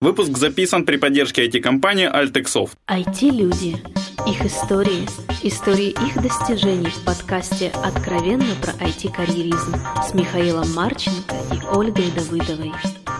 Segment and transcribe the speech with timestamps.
[0.00, 2.76] Выпуск записан при поддержке IT-компании Altexoft.
[2.86, 3.78] IT-люди.
[4.28, 5.04] Их истории.
[5.42, 9.74] Истории их достижений в подкасте «Откровенно про IT-карьеризм»
[10.08, 12.70] с Михаилом Марченко и Ольгой Давыдовой.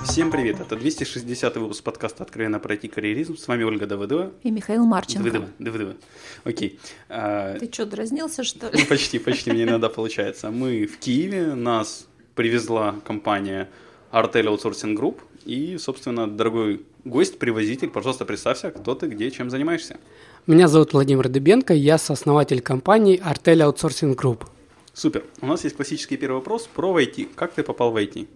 [0.04, 0.61] Всем привет!
[0.61, 3.37] Это 260 выпуск подкаста «Откровенно про IT-карьеризм».
[3.37, 4.31] С вами Ольга Давыдова.
[4.45, 5.24] И Михаил Марченко.
[5.24, 5.97] Давыдова, Давыдова.
[6.45, 6.79] Окей.
[7.08, 8.79] А, Ты что, дразнился, что ли?
[8.79, 10.53] Ну, почти, почти, мне иногда получается.
[10.53, 12.06] Мы в Киеве, нас
[12.37, 13.69] привезла компания
[14.13, 15.17] Artel Outsourcing Group.
[15.45, 19.98] И, собственно, дорогой гость, привозитель, пожалуйста, представься, кто ты, где, чем занимаешься.
[20.46, 24.46] Меня зовут Владимир Дыбенко, я сооснователь компании Artel Outsourcing Group.
[24.95, 25.23] Супер.
[25.41, 27.29] У нас есть классический первый вопрос про IT.
[27.37, 28.27] Как ты попал в IT?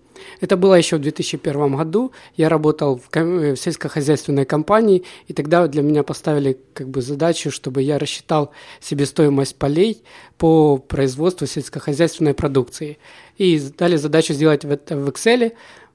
[0.40, 2.12] Это было еще в 2001 году.
[2.36, 7.50] Я работал в, ком- в сельскохозяйственной компании, и тогда для меня поставили как бы задачу,
[7.50, 10.04] чтобы я рассчитал себестоимость полей
[10.38, 12.98] по производству сельскохозяйственной продукции.
[13.38, 15.52] И дали задачу сделать это в Excel.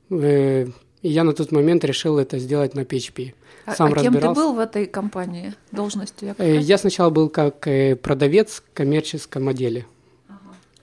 [0.10, 0.68] э,
[1.02, 3.34] И я на тот момент решил это сделать на PHP.
[3.66, 5.54] А, а кем ты был в этой компании?
[5.72, 6.36] Должностью?
[6.38, 9.86] Э, Я сначала был как э, продавец в коммерческом отделе.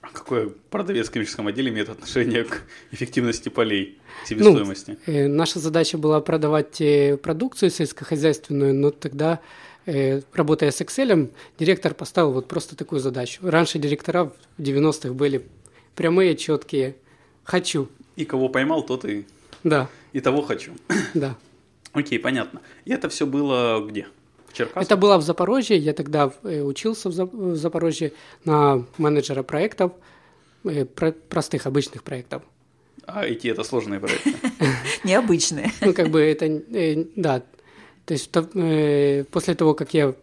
[0.01, 4.97] А какое продавец в коммерческом отделе имеет отношение к эффективности полей, к себестоимости?
[5.05, 6.81] Ну, э, наша задача была продавать
[7.21, 9.41] продукцию сельскохозяйственную, но тогда,
[9.85, 13.41] э, работая с Excel, директор поставил вот просто такую задачу.
[13.43, 15.45] Раньше директора в 90-х были
[15.95, 16.95] прямые, четкие.
[17.43, 17.89] Хочу.
[18.15, 19.25] И кого поймал, тот и,
[19.63, 20.71] Да, и того хочу.
[21.13, 21.35] да.
[21.91, 22.61] Окей, понятно.
[22.85, 24.07] И это все было где?
[24.47, 24.83] В Черкасах?
[24.83, 25.77] Это было в Запорожье.
[25.77, 28.13] Я тогда э, учился в Зап- в Запорожье
[28.45, 29.91] на менеджера проектов,
[30.63, 32.43] э, про- простых, обычных проектов.
[33.05, 34.33] А IT это сложные проекты.
[35.03, 35.71] Необычные.
[35.81, 37.41] Ну, как бы это, э, да.
[38.05, 40.13] То есть после того, как я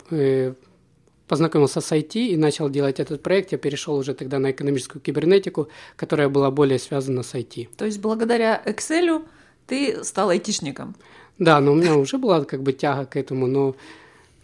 [1.27, 5.69] познакомился с IT и начал делать этот проект, я перешел уже тогда на экономическую кибернетику,
[5.97, 7.69] которая была более связана с IT.
[7.77, 9.25] То есть благодаря Excel
[9.67, 10.95] ты стал айтишником.
[11.39, 13.75] Да, но у меня уже была как бы тяга к этому, но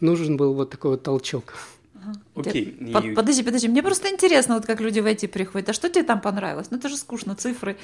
[0.00, 1.54] нужен был вот такой вот толчок.
[2.34, 2.76] Окей.
[2.92, 5.68] Под- и- Подожди, подожди, мне просто интересно, вот как люди в IT приходят.
[5.68, 6.68] А что тебе там понравилось?
[6.70, 7.76] Ну это же скучно, цифры.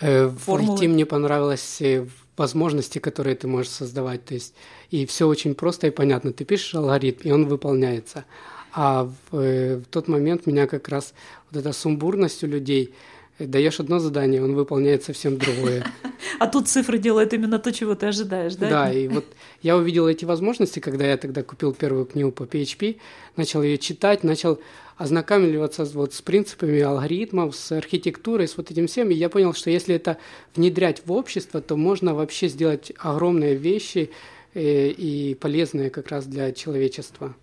[0.00, 0.78] Э, В Формулы.
[0.78, 2.06] IT мне понравилось э,
[2.36, 4.24] возможности, которые ты можешь создавать.
[4.24, 4.54] То есть,
[4.90, 6.32] и все очень просто и понятно.
[6.32, 8.24] Ты пишешь алгоритм, и он выполняется.
[8.72, 11.12] А в, э, в тот момент меня как раз
[11.50, 12.94] вот эта сумбурность у людей,
[13.38, 15.84] даешь одно задание, он выполняет совсем другое.
[16.40, 18.68] А тут цифры делают именно то, чего ты ожидаешь, да?
[18.68, 19.24] Да, и вот
[19.62, 22.96] я увидел эти возможности, когда я тогда купил первую книгу по PHP,
[23.36, 24.58] начал ее читать, начал
[24.96, 29.70] ознакомливаться вот с принципами алгоритмов, с архитектурой, с вот этим всем, и я понял, что
[29.70, 30.16] если это
[30.56, 34.10] внедрять в общество, то можно вообще сделать огромные вещи
[34.54, 37.34] э, и полезные как раз для человечества.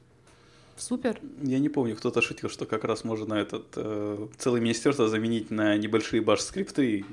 [0.81, 1.19] Супер.
[1.43, 5.77] Я не помню, кто-то шутил, что как раз можно этот э, целое министерство заменить на
[5.77, 7.05] небольшие баш-скрипты, и,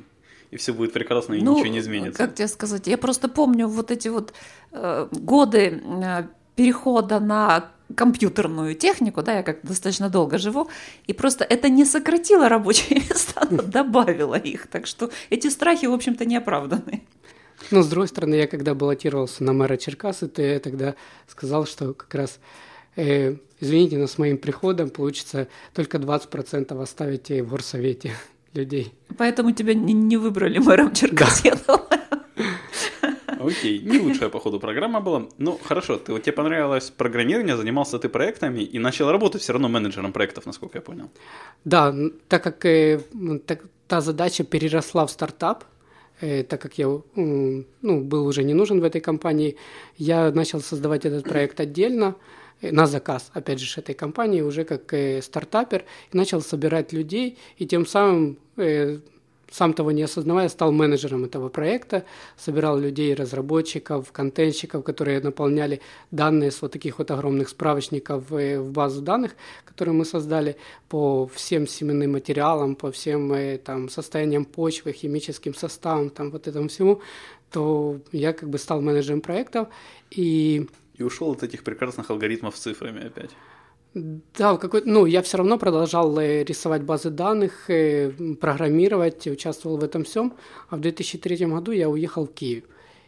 [0.51, 2.17] и все будет прекрасно, и Ну, ничего не изменится.
[2.17, 2.87] Как тебе сказать?
[2.87, 4.33] Я просто помню вот эти вот
[4.73, 6.23] э, годы э,
[6.57, 10.71] перехода на компьютерную технику, да, я как достаточно долго живу,
[11.07, 14.67] и просто это не сократило рабочие места, но добавило их.
[14.69, 17.03] Так что эти страхи, в общем-то, не оправданы.
[17.71, 20.95] Но, с другой стороны, я когда баллотировался на мэра Черкасы, то я тогда
[21.27, 22.39] сказал, что как раз,
[22.99, 28.13] э, извините, но с моим приходом получится только 20% оставить в горсовете
[28.55, 28.93] людей.
[29.17, 31.89] Поэтому тебя не, не выбрали мэром Черкас, я думаю.
[33.41, 35.27] Окей, не лучшая, походу, программа была.
[35.39, 39.69] Ну, хорошо, ты, вот тебе понравилось программирование, занимался ты проектами и начал работать все равно
[39.69, 41.09] менеджером проектов, насколько я понял.
[41.65, 41.95] Да,
[42.29, 43.01] так как э,
[43.47, 45.65] так- та задача переросла в стартап,
[46.21, 46.87] э, так как я
[47.17, 49.57] м, ну, был уже не нужен в этой компании,
[49.99, 52.15] я начал создавать этот проект отдельно, э,
[52.63, 57.87] на заказ, опять же, этой компании, уже как стартапер, и начал собирать людей, и тем
[57.87, 58.99] самым, э,
[59.51, 62.05] сам того не осознавая, стал менеджером этого проекта,
[62.37, 65.81] собирал людей, разработчиков, контентщиков, которые наполняли
[66.11, 70.57] данные с вот таких вот огромных справочников э, в базу данных, которые мы создали
[70.89, 76.69] по всем семенным материалам, по всем э, там состояниям почвы, химическим составам, там вот этому
[76.69, 77.01] всему,
[77.51, 79.69] то я как бы стал менеджером проектов,
[80.11, 80.67] и
[80.99, 83.31] И ушел от этих прекрасных алгоритмов с цифрами опять.
[83.95, 88.11] да, какой ну, я все равно продолжал э, рисовать базы данных, э,
[88.41, 90.35] программировать, участвовал в этом всем.
[90.69, 92.65] А в 2003 году я уехал в Киев.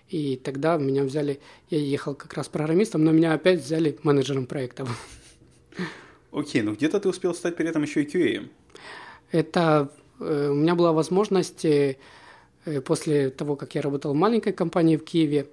[0.08, 4.88] И тогда меня взяли, я ехал как раз программистом, но меня опять взяли менеджером проектов.
[6.32, 8.48] Окей, ну где-то ты успел стать при этом еще и QA.
[9.32, 9.90] Это
[10.20, 11.66] э, у меня была возможность
[12.84, 15.46] после того, как я работал в маленькой компании в Киеве,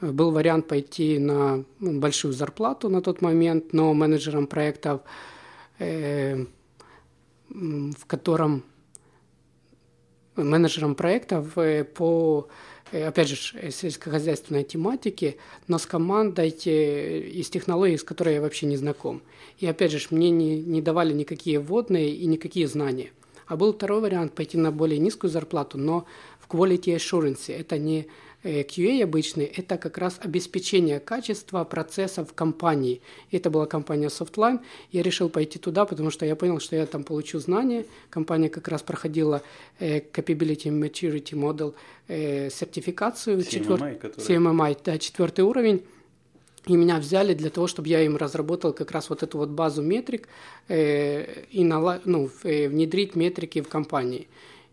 [0.00, 5.02] э, был вариант пойти на большую зарплату на тот момент, но менеджером проектов,
[5.78, 6.44] э,
[7.48, 8.64] в котором
[10.36, 12.48] менеджером проектов э, по
[12.92, 15.36] э, опять же, э, сельскохозяйственной тематики,
[15.68, 19.22] но с командой из технологий, с которой я вообще не знаком.
[19.58, 23.10] И опять же, мне не, не давали никакие вводные и никакие знания.
[23.46, 26.06] А был второй вариант пойти на более низкую зарплату, но
[26.50, 27.52] quality assurance.
[27.52, 28.06] Это не
[28.42, 33.02] Э, QA обычный– это как раз обеспечение качества процессов в компании.
[33.30, 34.60] Это была компания Softline.
[34.92, 37.84] Я решил пойти туда, потому что я понял, что я там получу знания.
[38.08, 39.42] Компания как раз проходила
[39.78, 41.74] э, Capability Maturity Model
[42.08, 43.40] э, сертификацию.
[43.40, 43.94] CMMI, четвер...
[43.96, 44.24] который...
[44.24, 45.82] CMMI, да, четвертый уровень.
[46.66, 49.82] И меня взяли для того, чтобы я им разработал как раз вот эту вот базу
[49.82, 50.28] метрик
[50.68, 52.00] э, и нала...
[52.06, 54.28] ну, э, внедрить метрики в компании.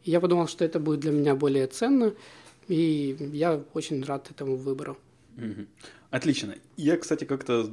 [0.08, 2.14] Я подумал, что это будет для меня более ценно.
[2.68, 4.98] И я очень рад этому выбору.
[6.10, 6.56] Отлично.
[6.78, 7.70] Я, кстати, как-то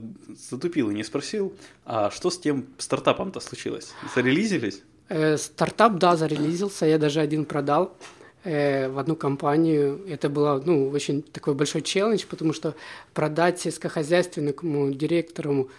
[0.50, 1.52] затупил и не спросил,
[1.84, 3.92] а что с тем стартапом-то случилось?
[4.14, 4.82] Зарелизились?
[5.08, 6.86] Э, стартап, да, зарелизился.
[6.86, 7.96] Я даже один продал
[8.42, 10.00] э, в одну компанию.
[10.08, 12.74] Это было, ну, очень такой большой челлендж, потому что
[13.12, 15.70] продать сельскохозяйственному директору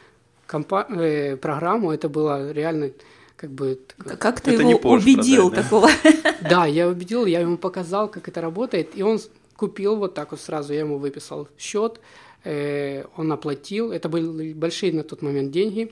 [0.47, 2.91] компа- э, программу, это было реально
[3.35, 3.79] как бы...
[3.97, 5.89] Как ты это его убедил продать, такого?
[6.49, 9.19] Да, я убедил, я ему показал, как это работает, и он
[9.55, 11.99] купил вот так вот сразу, я ему выписал счет,
[12.43, 15.91] э, он оплатил, это были большие на тот момент деньги,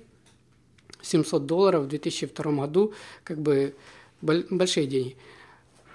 [1.02, 2.94] 700 долларов в 2002 году,
[3.24, 3.76] как бы
[4.22, 5.18] большие деньги.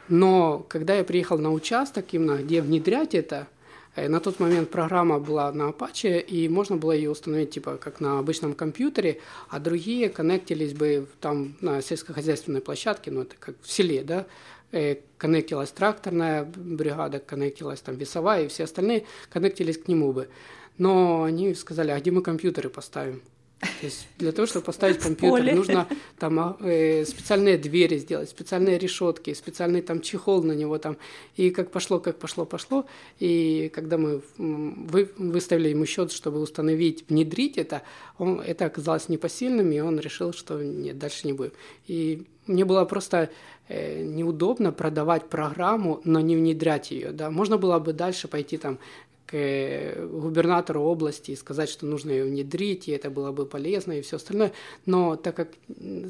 [0.08, 3.46] Но когда я приехал на участок, именно где внедрять это,
[3.96, 8.19] на тот момент программа была на Apache, и можно было ее установить типа как на
[8.19, 14.05] обычном компьютере, а другие коннектились бы там на сельскохозяйственной площадке, ну это как в селе,
[14.05, 14.26] да,
[14.73, 20.29] э, коннектилась тракторная бригада, коннектилась там весовая, и все остальные коннектились к нему бы.
[20.76, 23.23] Но они сказали, а где мы компьютеры поставим?
[23.80, 25.86] То есть для того, чтобы поставить компьютер, нужно
[26.19, 30.96] там а, э, специальные двери сделать, специальные решетки, специальный там чехол на него там.
[31.36, 32.86] И как пошло, как пошло, пошло.
[33.20, 37.82] И когда мы вы, выставили ему счет, чтобы установить, внедрить это,
[38.19, 41.54] он, это оказалось непосильным, и он решил, что нет, дальше не будет.
[41.86, 43.31] И мне было просто
[43.69, 47.12] э, неудобно продавать программу, но не внедрять ее.
[47.12, 47.31] Да.
[47.31, 48.78] Можно было бы дальше пойти там
[49.28, 53.92] к э, губернатору области и сказать, что нужно ее внедрить, и это было бы полезно,
[53.92, 54.52] и все остальное.
[54.86, 55.48] Но так как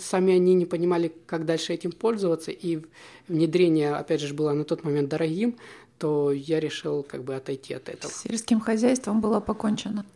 [0.01, 2.81] сами они не понимали, как дальше этим пользоваться, и
[3.27, 5.57] внедрение, опять же, было на тот момент дорогим,
[5.99, 8.11] то я решил как бы отойти от этого.
[8.11, 10.07] С сельским хозяйством было покончено?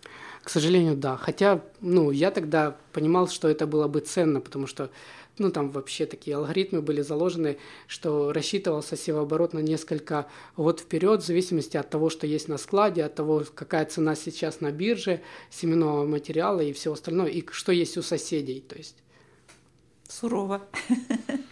[0.44, 1.16] К сожалению, да.
[1.16, 4.90] Хотя, ну, я тогда понимал, что это было бы ценно, потому что
[5.38, 10.26] ну там вообще такие алгоритмы были заложены, что рассчитывался севооборот на несколько
[10.56, 14.60] год вперед, в зависимости от того, что есть на складе, от того, какая цена сейчас
[14.60, 18.60] на бирже, семенного материала и все остальное, и что есть у соседей.
[18.60, 18.96] То есть
[20.08, 20.62] сурово.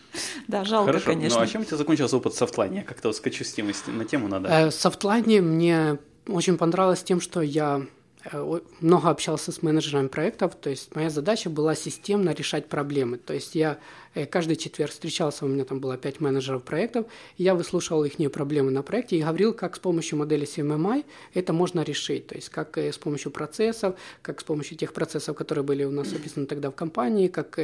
[0.48, 1.06] Да, жалко, Хорошо.
[1.06, 1.38] конечно.
[1.38, 2.74] Ну а чем у тебя закончился опыт софтлайна?
[2.78, 4.48] Я как-то скачу с темы на тему надо.
[4.48, 7.86] Э, софтлайне мне очень понравилось тем, что я
[8.80, 13.16] много общался с менеджерами проектов, то есть моя задача была системно решать проблемы.
[13.16, 13.78] То есть я
[14.14, 17.06] э, каждый четверг встречался, у меня там было пять менеджеров проектов,
[17.38, 21.82] я выслушивал их проблемы на проекте и говорил, как с помощью модели CMMI это можно
[21.82, 22.26] решить.
[22.26, 25.90] То есть как э, с помощью процессов, как с помощью тех процессов, которые были у
[25.90, 27.58] нас описаны тогда в компании, как,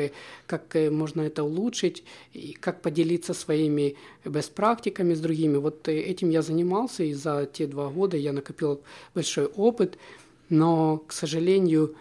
[0.46, 5.58] как можно это улучшить, и как поделиться своими best практиками с другими.
[5.58, 8.80] Вот этим я занимался, и за те два года я накопил
[9.14, 9.98] большой опыт–
[10.48, 11.94] но, к сожалению,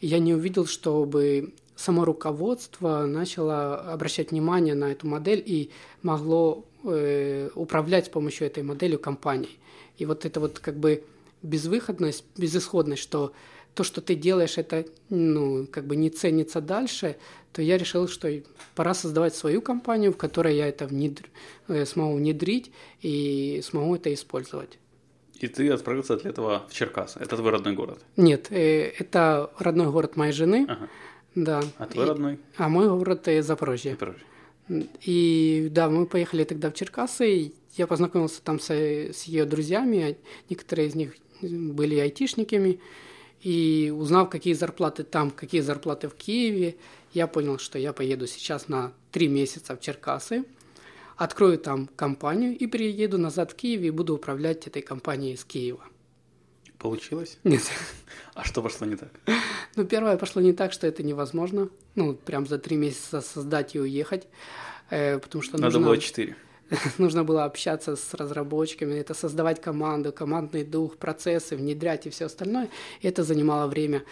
[0.00, 5.70] я не увидел, чтобы само руководство начало обращать внимание на эту модель и
[6.02, 9.58] могло э, управлять с помощью этой модели компанией.
[9.98, 11.04] И вот это вот как бы
[11.42, 13.32] безвыходность, безысходность, что
[13.74, 17.16] то, что ты делаешь, это ну, как бы не ценится дальше,
[17.52, 18.28] то я решил, что
[18.74, 21.24] пора создавать свою компанию, в которой я это внедр...
[21.68, 24.78] Э, смогу внедрить и смогу это использовать.
[25.42, 27.16] И ты отправился для этого в Черкас.
[27.16, 27.98] Это твой родной город?
[28.16, 30.66] Нет, э, это родной город моей жены.
[30.68, 30.88] Ага.
[31.34, 31.62] Да.
[31.78, 32.38] А твой и, родной?
[32.56, 33.92] А мой город э, Запорожье.
[33.92, 34.22] Запорожье.
[35.04, 37.28] И да, мы поехали тогда в Черкасы.
[37.28, 40.16] И я познакомился там с, с ее друзьями.
[40.48, 42.78] Некоторые из них были айтишниками.
[43.40, 46.76] И узнав, какие зарплаты там, какие зарплаты в Киеве,
[47.14, 50.44] я понял, что я поеду сейчас на три месяца в Черкасы
[51.16, 55.84] открою там компанию и приеду назад в Киев и буду управлять этой компанией из Киева.
[56.78, 57.38] Получилось?
[57.44, 57.62] Нет.
[58.34, 59.10] А что пошло не так?
[59.76, 61.68] Ну, первое пошло не так, что это невозможно.
[61.94, 64.26] Ну, прям за три месяца создать и уехать.
[64.90, 65.86] Э, потому что Надо нужно...
[65.86, 66.36] было четыре.
[66.98, 72.68] нужно было общаться с разработчиками, это создавать команду, командный дух, процессы, внедрять и все остальное.
[73.00, 74.02] И это занимало время.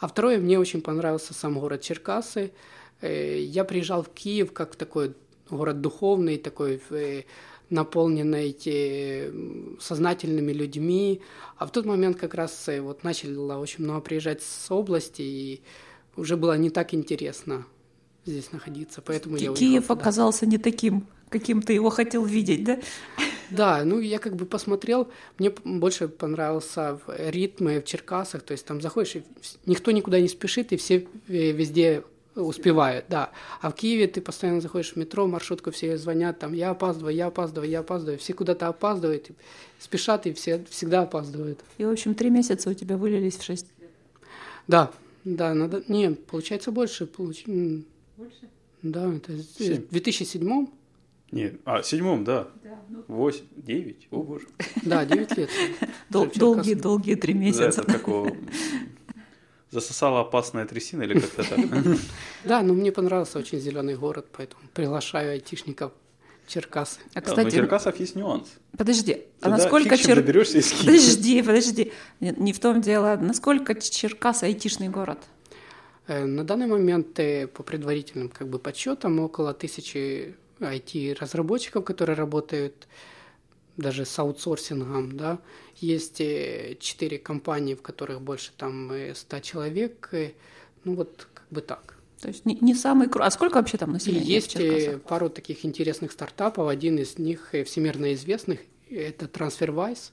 [0.00, 2.52] А второе, мне очень понравился сам город Черкасы.
[3.00, 5.14] Э, я приезжал в Киев как такой
[5.50, 7.22] город духовный, такой, э,
[7.70, 9.32] наполненной э,
[9.80, 11.20] сознательными людьми.
[11.56, 15.60] А в тот момент как раз э, вот начало очень много приезжать с области, и
[16.16, 17.66] уже было не так интересно
[18.24, 20.00] здесь находиться, поэтому Ки- я уехал Киев туда.
[20.00, 22.78] оказался не таким, каким ты его хотел видеть, да?
[23.50, 28.66] Да, ну я как бы посмотрел, мне больше понравился в- ритм в Черкасах, то есть
[28.66, 29.22] там заходишь, и
[29.64, 32.02] никто никуда не спешит, и все э, везде
[32.42, 33.30] успевают, да.
[33.60, 37.26] А в Киеве ты постоянно заходишь в метро, маршрутку, все звонят, там, я опаздываю, я
[37.26, 39.30] опаздываю, я опаздываю, все куда-то опаздывают,
[39.78, 41.60] спешат, и все всегда опаздывают.
[41.78, 43.66] И, в общем, три месяца у тебя вылились в шесть.
[44.66, 44.90] Да,
[45.24, 47.44] да, надо, не, получается больше, получ...
[47.46, 47.84] м,
[48.82, 49.82] Да, это Семь.
[49.82, 50.66] в 2007
[51.32, 52.48] Не, а, седьмом, да.
[53.06, 54.46] Восемь, девять, о боже.
[54.84, 55.50] да, 9 лет.
[56.10, 57.82] Долгие, долгие три месяца.
[57.82, 58.30] это какого...
[59.70, 61.58] Засосала опасная трясина или как-то так?
[62.44, 65.92] Да, но мне понравился очень зеленый город, поэтому приглашаю айтишников
[66.46, 67.00] Черкасы.
[67.14, 68.48] А, Да, но у кстати, Черкасов есть нюанс.
[68.78, 70.22] подожди, а насколько Чер...
[70.22, 71.92] Подожди, подожди.
[72.20, 73.18] Не, в том дело.
[73.20, 75.18] Насколько Черкас айтишный город?
[76.06, 82.88] Э, На данный момент, э, по предварительным как бы подсчетам, около тысячи IT-разработчиков, которые работают
[83.78, 85.38] даже с аутсорсингом, да.
[85.76, 90.32] Есть э, четыре компании, в которых больше там э, 100 человек, э,
[90.84, 91.96] ну вот как бы так.
[92.20, 95.30] То есть не, не самый кру- А сколько вообще там населения в есть э, пару
[95.30, 96.68] таких интересных стартапов.
[96.68, 98.58] Один из них всемирно известных–
[98.90, 100.10] это TransferWise.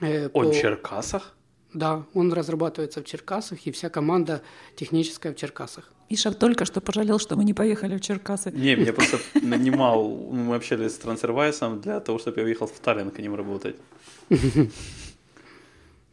[0.00, 1.35] Э, О по- Черкасах?
[1.76, 4.40] Да, он разрабатывается в Черкасах, и вся команда
[4.76, 5.92] техническая в Черкасах.
[6.08, 8.50] Миша только что пожалел, что мы не поехали в Черкасы.
[8.50, 12.80] Не, меня просто нанимал, ну, мы общались с Трансервайсом для того, чтобы я уехал в
[12.80, 13.76] Таллин к ним работать.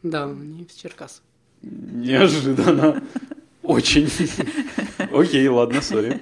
[0.02, 1.22] Да, они в Черкасах.
[1.62, 3.02] Неожиданно.
[3.62, 4.10] Очень.
[5.12, 6.20] Окей, ладно, сори.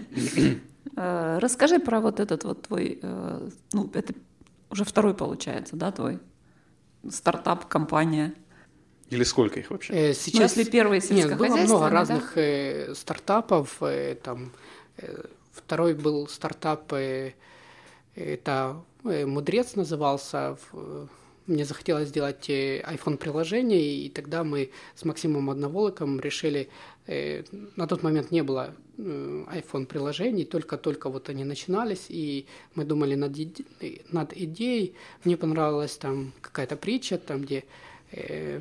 [0.94, 4.14] Э, Расскажи про вот этот вот твой, э, ну, это
[4.70, 6.20] уже второй получается, да, твой
[7.10, 8.34] стартап, компания.
[9.12, 9.92] Или сколько их вообще?
[9.92, 11.90] Э, Сейчас если первый Нет, было много да?
[11.90, 13.76] разных э, стартапов.
[13.82, 14.50] э, там,
[14.98, 17.32] э, второй был стартап, э,
[18.14, 20.56] это э, Мудрец назывался.
[20.72, 21.08] В-
[21.48, 26.68] Мне захотелось сделать iPhone-приложение, и тогда мы с Максимом Одноволоком решили,
[27.08, 27.42] э,
[27.76, 33.32] на тот момент не было э, iPhone-приложений, только-только вот они начинались, и мы думали над,
[33.36, 34.94] иде- над идеей.
[35.24, 37.64] Мне понравилась там какая-то притча, там, где
[38.12, 38.60] э,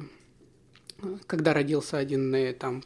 [1.27, 2.83] когда родился один э, там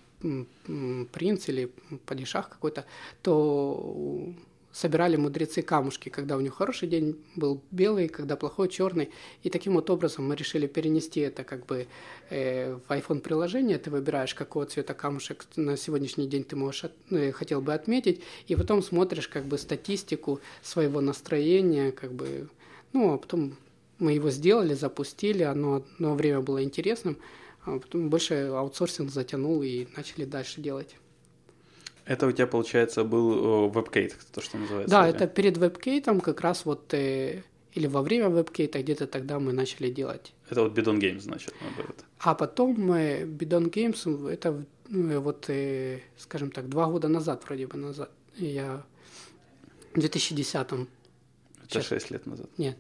[1.12, 1.72] принц или
[2.06, 2.86] падишах какой-то,
[3.22, 4.34] то
[4.76, 9.10] собирали мудрецы камушки, когда у них хороший день был белый, когда плохой черный.
[9.42, 11.88] И таким вот образом мы решили перенести это как бы
[12.30, 13.78] э, в iPhone приложение.
[13.78, 18.22] Ты выбираешь, какого цвета камушек на сегодняшний день ты можешь от- э, хотел бы отметить,
[18.48, 22.50] и потом смотришь как бы статистику своего настроения, как бы,
[22.92, 23.56] ну, а потом
[23.98, 27.18] мы его сделали, запустили, оно одно время было интересным,
[27.66, 30.96] а потом больше аутсорсинг затянул и начали дальше делать.
[32.06, 34.92] Это у тебя, получается, был э, вебкейт, то, что называется.
[34.92, 35.16] Да, или?
[35.16, 37.42] это перед вебкейтом как раз вот, э,
[37.74, 40.34] или во время вебкейта, где-то тогда мы начали делать.
[40.50, 42.06] Это вот Bidon Games, значит, наоборот.
[42.20, 47.66] А потом мы, Bidon Games, это ну, вот, э, скажем так, два года назад, вроде
[47.66, 48.84] бы назад, я
[49.94, 50.88] в 2010 Это
[51.68, 51.86] Сейчас.
[51.86, 52.50] 6 лет назад.
[52.58, 52.78] нет,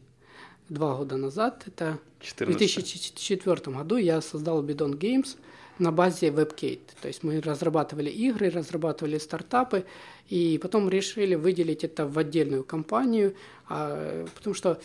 [0.69, 2.57] два года назад, это В 14.
[2.57, 5.37] 2004 году я создал Bidon Games
[5.79, 6.79] на базе WebKate.
[7.01, 9.85] То есть мы разрабатывали игры, разрабатывали стартапы,
[10.29, 13.35] и потом решили выделить это в отдельную компанию,
[13.67, 14.79] а, потому что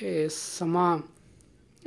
[0.00, 1.02] э, сама,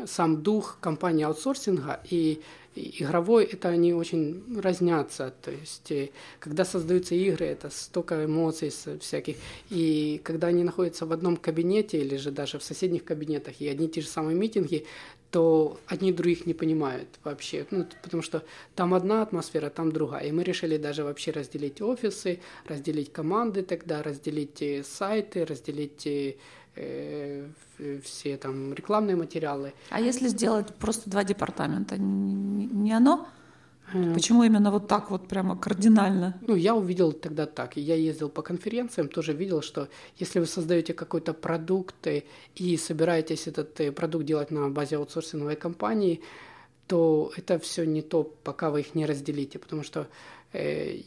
[0.06, 2.42] сам дух компании аутсорсинга и
[2.76, 5.34] игровой, это они очень разнятся.
[5.42, 6.10] То есть, э,
[6.40, 9.38] когда создаются игры, это столько эмоций всяких.
[9.70, 13.86] И когда они находятся в одном кабинете или же даже в соседних кабинетах, и одни
[13.86, 14.86] и те же самые митинги,
[15.30, 17.66] то одни других не понимают вообще.
[17.72, 18.44] Ну, потому что
[18.76, 20.28] там одна атмосфера, там другая.
[20.28, 26.36] И мы решили даже вообще разделить офисы, разделить команды тогда, разделить э, сайты, разделить э,
[26.76, 29.74] все там рекламные материалы.
[29.90, 33.28] А если сделать просто два департамента, не, оно?
[33.94, 36.34] Э, Почему именно вот так вот прямо кардинально?
[36.42, 37.78] Ну, я увидел тогда так.
[37.78, 39.88] Я ездил по конференциям, тоже видел, что
[40.18, 42.24] если вы создаете какой-то продукт э,
[42.56, 46.22] и собираетесь этот э, продукт делать на базе аутсорсинговой компании,
[46.88, 50.08] то это все не то, пока вы их не разделите, потому что
[50.54, 51.02] э,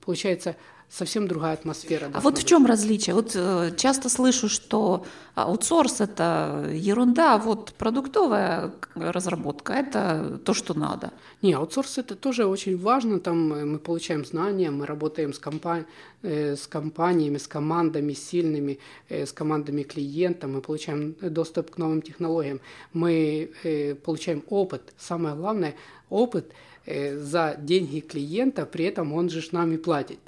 [0.00, 0.56] получается
[0.92, 2.10] совсем другая атмосфера.
[2.12, 3.14] А вот в чем различие?
[3.14, 10.78] Вот э, часто слышу, что аутсорс это ерунда, а вот продуктовая разработка это то, что
[10.78, 11.10] надо.
[11.40, 13.20] Не, аутсорс это тоже очень важно.
[13.20, 15.86] Там э, мы получаем знания, мы работаем с, компа-
[16.22, 22.02] э, с компаниями, с командами сильными, э, с командами клиента, мы получаем доступ к новым
[22.02, 22.60] технологиям,
[22.92, 24.92] мы э, получаем опыт.
[24.98, 25.74] Самое главное,
[26.10, 26.52] опыт
[26.84, 30.18] э, за деньги клиента, при этом он же с нами платит.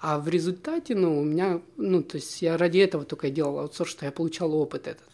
[0.00, 3.90] А в результате, ну, у меня, ну, то есть я ради этого только делал аутсорс,
[3.90, 5.08] что я получал опыт этот.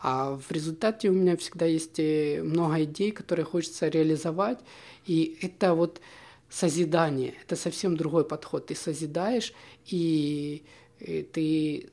[0.00, 4.58] А в результате у меня всегда есть э, много идей, которые хочется реализовать.
[5.06, 6.00] И это вот
[6.48, 8.66] созидание, это совсем другой подход.
[8.66, 9.52] Ты созидаешь,
[9.86, 10.62] и,
[10.98, 11.90] и э, ты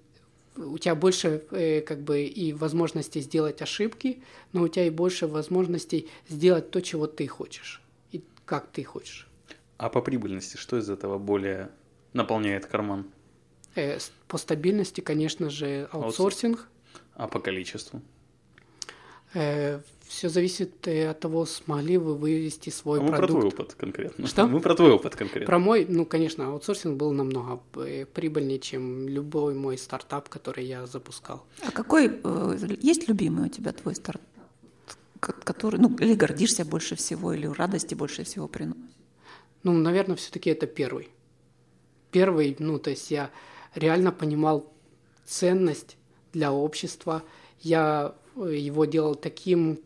[0.56, 5.28] у тебя больше э, как бы и возможностей сделать ошибки, но у тебя и больше
[5.28, 7.82] возможностей сделать то, чего ты хочешь
[8.12, 9.28] и как ты хочешь.
[9.78, 11.70] А по прибыльности что из этого более
[12.14, 13.06] наполняет карман?
[13.76, 16.68] Э, по стабильности, конечно же, аутсорсинг.
[17.16, 18.02] А по количеству?
[19.34, 23.28] Э, все зависит э, от того, смогли вы вывести свой а мы продукт.
[23.28, 24.28] про твой опыт конкретно.
[24.28, 24.48] Что?
[24.48, 25.46] Мы про твой опыт конкретно.
[25.46, 30.88] Про мой, ну, конечно, аутсорсинг был намного э, прибыльнее, чем любой мой стартап, который я
[30.88, 31.46] запускал.
[31.62, 34.24] А какой э, есть любимый у тебя твой стартап,
[35.20, 38.82] который, ну, или гордишься больше всего, или радости больше всего приносит?
[39.62, 41.10] Ну, наверное, все-таки это первый.
[42.12, 43.30] Первый, ну, то есть я
[43.76, 44.72] реально понимал
[45.26, 45.98] ценность
[46.34, 47.24] для общества.
[47.62, 49.80] Я э, его делал таким,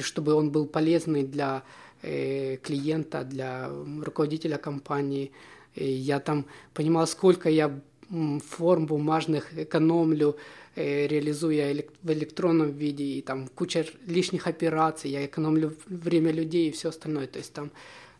[0.00, 1.62] чтобы он был полезный для
[2.02, 3.70] э, клиента, для
[4.02, 5.32] руководителя компании.
[5.74, 7.78] И я там понимал, сколько я
[8.08, 10.36] форм бумажных экономлю,
[10.74, 16.72] э, реализуя в электронном виде, и там куча лишних операций, я экономлю время людей и
[16.72, 17.26] все остальное.
[17.26, 17.70] То есть там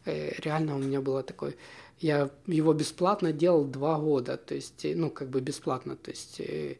[0.04, 1.56] э, реально у меня было такой
[1.98, 6.40] я его бесплатно делал два года, то есть, э, ну, как бы бесплатно, то есть
[6.40, 6.76] э,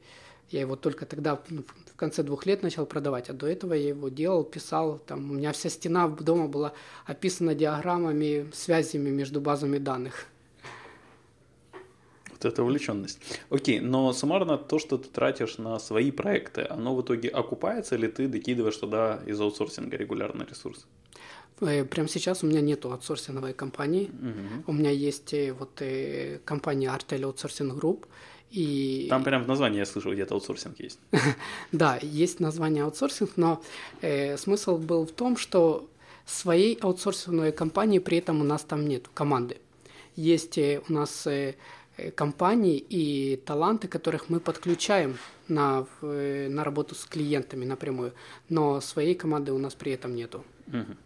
[0.51, 3.89] я его только тогда ну, в конце двух лет начал продавать, а до этого я
[3.89, 6.73] его делал, писал, там у меня вся стена дома была
[7.07, 10.27] описана диаграммами, связями между базами данных.
[12.31, 13.19] Вот это увлеченность.
[13.49, 18.09] Окей, но суммарно то, что ты тратишь на свои проекты, оно в итоге окупается или
[18.09, 20.87] ты докидываешь туда из аутсорсинга регулярный ресурс?
[21.61, 24.11] Э, прямо сейчас у меня нету аутсорсинговой компании.
[24.11, 24.65] Угу.
[24.67, 28.07] У меня есть э, вот э, компания Artel Outsourcing Group.
[28.51, 29.07] И...
[29.11, 30.99] Там прям в названии я слышал, где-то аутсорсинг есть.
[31.73, 33.63] да, есть название аутсорсинг, но
[34.03, 35.89] э, смысл был в том, что
[36.27, 39.57] своей аутсорсинговой компании при этом у нас там нет команды.
[40.17, 41.55] Есть э, у нас э,
[42.15, 45.17] компании и таланты, которых мы подключаем
[45.49, 48.13] на, э, на работу с клиентами напрямую,
[48.49, 50.45] но своей команды у нас при этом нету.
[50.69, 50.97] Угу.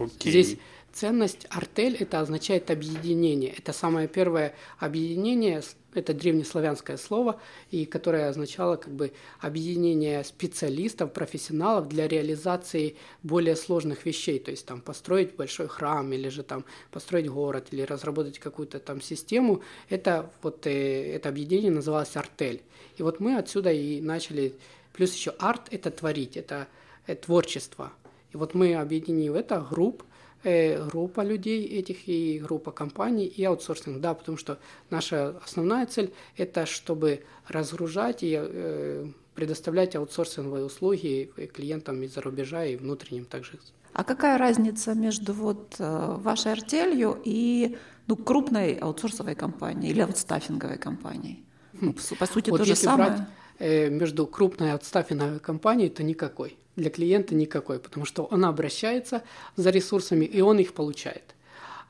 [0.00, 0.30] Окей.
[0.30, 0.58] Здесь
[0.92, 3.52] ценность артель это означает объединение.
[3.56, 5.62] Это самое первое объединение,
[5.94, 14.06] это древнеславянское слово, и которое означало как бы объединение специалистов, профессионалов для реализации более сложных
[14.06, 18.78] вещей, то есть там построить большой храм или же там построить город или разработать какую-то
[18.80, 19.62] там систему.
[19.88, 22.62] Это вот э, это объединение называлось артель.
[22.96, 24.54] И вот мы отсюда и начали.
[24.92, 26.66] Плюс еще арт это творить, это,
[27.06, 27.92] это творчество.
[28.32, 30.02] И вот мы, объединив это, групп,
[30.44, 34.58] э, группа людей этих и группа компаний и аутсорсинг, да, потому что
[34.90, 42.76] наша основная цель– это чтобы разгружать и э, предоставлять аутсорсинговые услуги клиентам из-за рубежа и
[42.76, 43.58] внутренним также.
[43.92, 50.78] А какая разница между вот э, вашей артелью и ну, крупной аутсорсовой компанией или аутстаффинговой
[50.78, 51.44] компанией?
[51.72, 53.10] Ну, по сути, вот то же самое.
[53.10, 59.22] Брать, э, между крупной аутстаффинговой компанией, то никакой для клиента никакой, потому что он обращается
[59.56, 61.34] за ресурсами, и он их получает.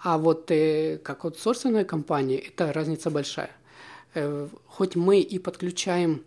[0.03, 3.51] А вот э, как аутсорсинговая компания, это разница большая.
[4.15, 6.25] Э, хоть мы и подключаем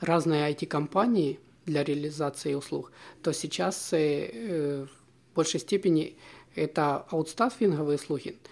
[0.00, 4.86] разные IT-компании для реализации услуг, то сейчас э, э,
[5.32, 6.16] в большей степени
[6.54, 8.36] это аутстаффинговые услуги–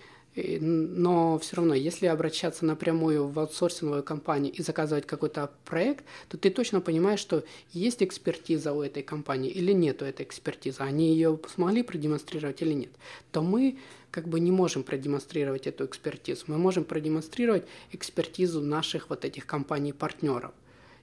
[0.60, 6.50] но все равно, если обращаться напрямую в аутсорсинговую компанию и заказывать какой-то проект, то ты
[6.50, 11.38] точно понимаешь, что есть экспертиза у этой компании или нет у этой экспертизы, они ее
[11.54, 12.90] смогли продемонстрировать или нет,
[13.32, 13.78] то мы
[14.10, 16.44] как бы не можем продемонстрировать эту экспертизу.
[16.48, 20.52] Мы можем продемонстрировать экспертизу наших вот этих компаний-партнеров.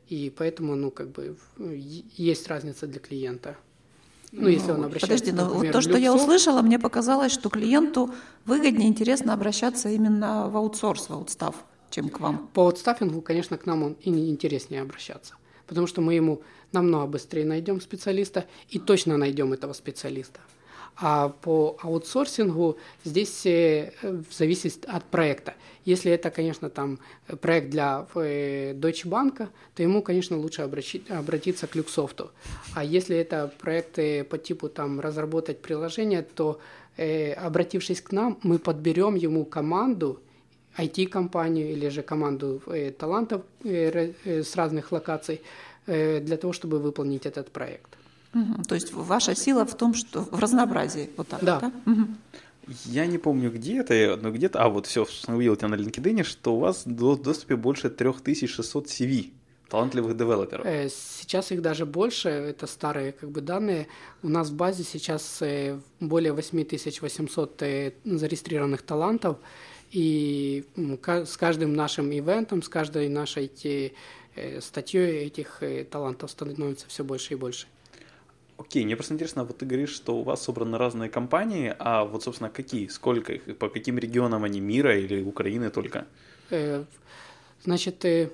[0.09, 3.57] И поэтому, ну, как бы есть разница для клиента.
[4.31, 7.49] Ну, если он обращается, Подожди, но например, вот то, что я услышала, мне показалось, что
[7.49, 8.13] клиенту
[8.45, 11.55] выгоднее, интересно обращаться именно в аутсорс, в аутстав,
[11.89, 12.49] чем к вам.
[12.53, 15.35] По аутстаффингу, конечно, к нам он и интереснее обращаться,
[15.65, 16.41] потому что мы ему
[16.73, 20.39] намного быстрее найдем специалиста и точно найдем этого специалиста.
[20.99, 23.91] А по аутсорсингу здесь э,
[24.31, 25.53] зависит от проекта.
[25.85, 26.99] Если это, конечно, там
[27.39, 32.31] проект для э, Deutsche Bank, то ему, конечно, лучше обратиться к Люксофту.
[32.73, 36.59] А если это проекты по типу там разработать приложение, то
[36.97, 40.19] э, обратившись к нам, мы подберем ему команду,
[40.77, 45.41] IT-компанию или же команду э, талантов э, э, с разных локаций
[45.85, 47.97] э, для того, чтобы выполнить этот проект.
[48.33, 48.63] Угу.
[48.63, 51.09] То есть ваша сила в том, что в разнообразии.
[51.17, 51.59] Вот так, да.
[51.59, 51.71] да?
[51.91, 52.07] Угу.
[52.85, 56.55] Я не помню где это, но где-то, а вот все, увидел тебя на LinkedIn, что
[56.55, 59.31] у вас в доступе больше 3600 CV
[59.69, 60.65] талантливых девелоперов.
[60.65, 63.87] Э, сейчас их даже больше, это старые как бы данные.
[64.23, 69.37] У нас в базе сейчас э, более 8800 э, зарегистрированных талантов,
[69.91, 73.49] и с каждым нашим ивентом, с каждой нашей
[74.59, 77.67] статьей этих талантов становится все больше и больше.
[78.57, 82.23] Окей, мне просто интересно, вот ты говоришь, что у вас собраны разные компании, а вот,
[82.23, 86.07] собственно, какие, сколько их, по каким регионам они мира или Украины только?
[86.49, 86.83] Э,
[87.63, 88.31] значит, э,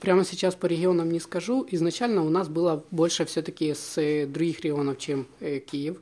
[0.00, 1.66] прямо сейчас по регионам не скажу.
[1.70, 5.98] Изначально у нас было больше все-таки с э, других регионов, чем Киев.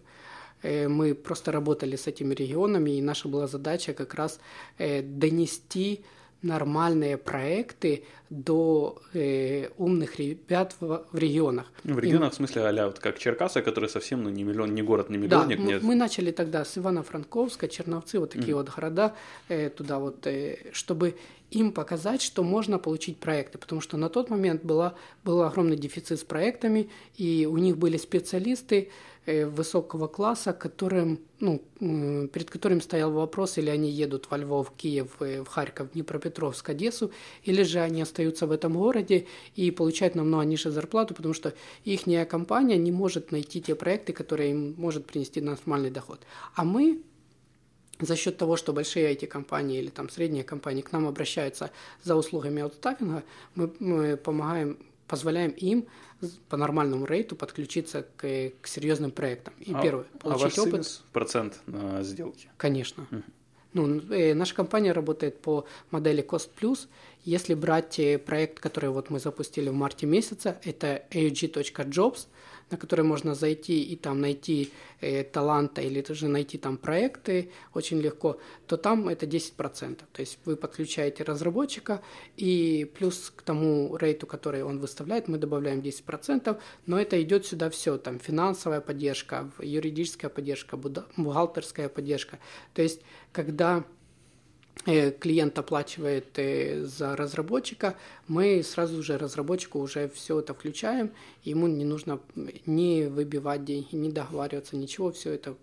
[0.62, 4.40] Мы просто работали с этими регионами, и наша была задача как раз
[4.78, 6.04] донести
[6.44, 11.72] нормальные проекты до э, умных ребят в, в регионах.
[11.84, 14.82] В регионах, И, в смысле, а вот как Черкасы, которые совсем ну, не миллион, не
[14.82, 15.58] город, не миллионник.
[15.58, 15.82] Да, нет.
[15.82, 18.56] Мы, мы начали тогда с Ивано-Франковска, Черновцы, вот такие mm.
[18.56, 19.14] вот города,
[19.48, 21.16] э, туда вот, э, чтобы
[21.50, 26.20] им показать, что можно получить проекты, потому что на тот момент была, был огромный дефицит
[26.20, 28.90] с проектами, и у них были специалисты,
[29.26, 35.42] высокого класса, которым, ну, перед которым стоял вопрос, или они едут во Львов, Киев, э,
[35.42, 37.10] в Харьков, Днепропетровск, Одессу,
[37.42, 42.02] или же они остаются в этом городе и получают намного ниже зарплату, потому что их
[42.28, 46.20] компания не может найти те проекты, которые им может принести нормальный доход.
[46.54, 47.02] А мы
[48.00, 51.70] за счет того, что большие IT-компании или там средние компании к нам обращаются
[52.02, 53.22] за услугами аутстаффинга,
[53.54, 55.86] мы, мы помогаем позволяем им
[56.48, 59.54] по нормальному рейту подключиться к, к серьезным проектам.
[59.60, 61.02] И а, первое, получить а ваш опыт.
[61.12, 62.48] процент на сделки?
[62.56, 63.06] Конечно.
[63.10, 63.22] Угу.
[63.74, 66.86] Ну, э, наша компания работает по модели Cost Plus.
[67.24, 72.28] Если брать э, проект, который вот мы запустили в марте месяце, это aug.jobs,
[72.70, 78.00] на который можно зайти и там найти э, таланта или даже найти там проекты очень
[78.00, 79.96] легко, то там это 10%.
[80.12, 82.02] То есть вы подключаете разработчика
[82.36, 87.70] и плюс к тому рейту, который он выставляет, мы добавляем 10%, но это идет сюда
[87.70, 92.38] все, там финансовая поддержка, юридическая поддержка, бухгалтерская поддержка.
[92.74, 93.00] То есть
[93.32, 93.84] когда
[94.84, 97.96] клиент оплачивает э, за разработчика,
[98.28, 101.10] мы сразу же разработчику уже все это включаем,
[101.42, 102.20] ему не нужно
[102.66, 105.54] не выбивать деньги, не договариваться, ничего, все это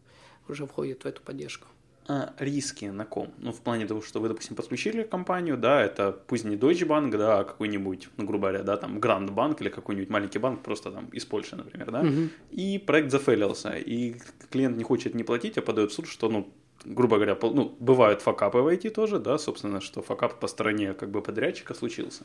[0.48, 1.68] уже входит в эту поддержку.
[2.08, 3.32] А риски на ком?
[3.38, 7.16] Ну, в плане того, что вы, допустим, подключили компанию, да, это пусть не Deutsche Bank,
[7.16, 10.92] да, а какой-нибудь, ну, грубо говоря, да, там, Grand Bank или какой-нибудь маленький банк, просто
[10.92, 12.30] там из Польши, например, да, угу.
[12.50, 14.16] и проект зафейлился, и
[14.50, 16.52] клиент не хочет не платить, а подает в суд, что, ну,
[16.86, 21.10] грубо говоря, ну, бывают факапы в IT тоже, да, собственно, что факап по стороне как
[21.10, 22.24] бы подрядчика случился.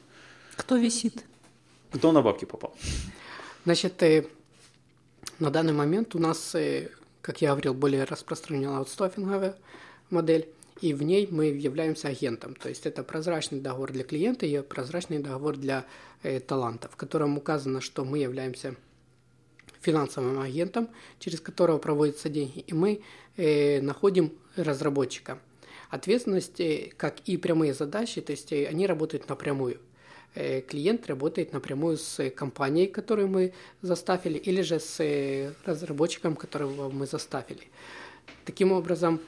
[0.56, 1.24] Кто висит?
[1.92, 2.74] Кто на бабки попал?
[3.64, 4.26] Значит, э,
[5.38, 6.88] на данный момент у нас, э,
[7.20, 9.56] как я говорил, более распространена аутстофинговая
[10.10, 10.48] модель,
[10.80, 12.54] и в ней мы являемся агентом.
[12.54, 15.86] То есть это прозрачный договор для клиента и прозрачный договор для
[16.22, 18.76] э, таланта, в котором указано, что мы являемся
[19.80, 20.88] финансовым агентом,
[21.18, 23.02] через которого проводятся деньги, и мы
[23.36, 25.38] э, находим разработчика.
[25.90, 29.78] Ответственность, э, как и прямые задачи, то есть э, они работают напрямую.
[30.34, 37.06] Э, клиент работает напрямую с компанией, которую мы заставили, или же с разработчиком, которого мы
[37.06, 37.68] заставили.
[38.44, 39.20] Таким образом,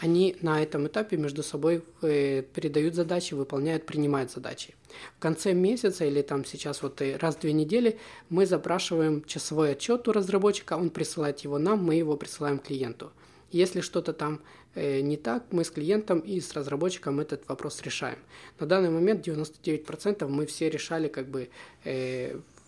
[0.00, 4.74] они на этом этапе между собой передают задачи, выполняют, принимают задачи.
[5.16, 7.98] В конце месяца или там сейчас вот раз в две недели
[8.30, 13.12] мы запрашиваем часовой отчет у разработчика, он присылает его нам, мы его присылаем клиенту.
[13.50, 14.40] Если что-то там
[14.74, 18.18] не так, мы с клиентом и с разработчиком этот вопрос решаем.
[18.60, 21.48] На данный момент 99% мы все решали как бы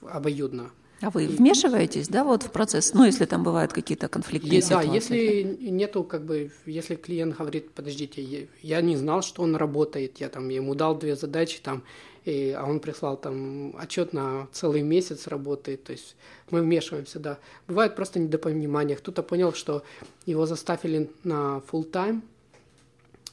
[0.03, 0.71] обоюдно.
[1.03, 4.89] А вы вмешиваетесь, да, вот в процесс, ну, если там бывают какие-то конфликтные Есть, ситуации?
[4.89, 10.21] Да, если нету, как бы, если клиент говорит, подождите, я не знал, что он работает,
[10.21, 11.85] я там ему дал две задачи, там,
[12.25, 16.17] и, а он прислал там отчет на целый месяц работает, то есть
[16.51, 17.39] мы вмешиваемся, да.
[17.67, 19.83] Бывает просто недопонимание, кто-то понял, что
[20.27, 22.23] его заставили на full time,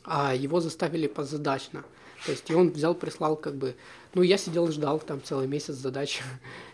[0.03, 1.83] а его заставили позадачно.
[2.25, 3.75] То есть и он взял, прислал как бы,
[4.13, 6.23] ну я сидел ждал там целый месяц задачи,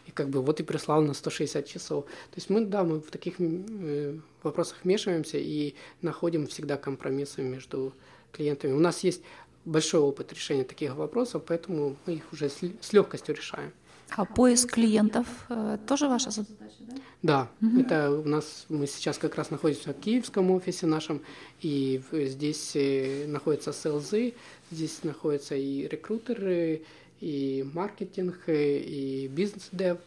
[0.07, 2.05] и как бы вот и прислал на 160 часов.
[2.05, 7.93] То есть мы, да, мы в таких э, вопросах вмешиваемся и находим всегда компромиссы между
[8.31, 8.71] клиентами.
[8.71, 9.21] У нас есть
[9.65, 13.71] большой опыт решения таких вопросов, поэтому мы их уже с, легкостью решаем.
[14.15, 16.95] А поиск клиентов э, тоже ваша задача, да?
[17.23, 17.79] Да, угу.
[17.79, 21.21] это у нас мы сейчас как раз находимся в киевском офисе нашем,
[21.61, 24.33] и здесь э, находятся селзы,
[24.71, 26.83] здесь находятся и рекрутеры,
[27.21, 29.99] и маркетинг, э, и бизнес-дев,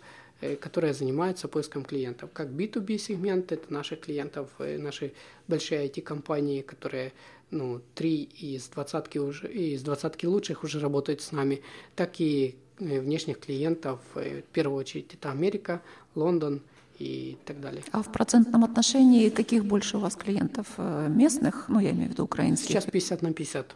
[0.42, 2.28] э, которые занимаются поиском клиентов.
[2.34, 5.14] Как B2B сегмент, это наших клиентов, наши
[5.48, 7.12] большие IT-компании, которые
[7.50, 11.62] ну, три из двадцатки уже из двадцатки лучших уже работают с нами,
[11.94, 15.80] так и внешних клиентов, в первую очередь это Америка,
[16.14, 16.60] Лондон
[16.98, 17.82] и так далее.
[17.92, 22.24] А в процентном отношении каких больше у вас клиентов местных, ну я имею в виду
[22.24, 22.68] украинских?
[22.68, 23.74] Сейчас 50 на 50.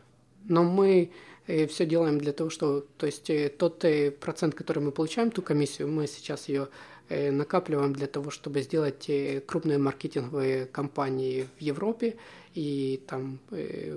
[0.48, 1.10] Но мы
[1.46, 5.42] все делаем для того, что, то есть э, тот э, процент, который мы получаем, ту
[5.42, 6.68] комиссию, мы сейчас ее
[7.08, 9.10] э, накапливаем для того, чтобы сделать
[9.46, 12.16] крупные маркетинговые кампании в Европе.
[12.54, 13.38] И там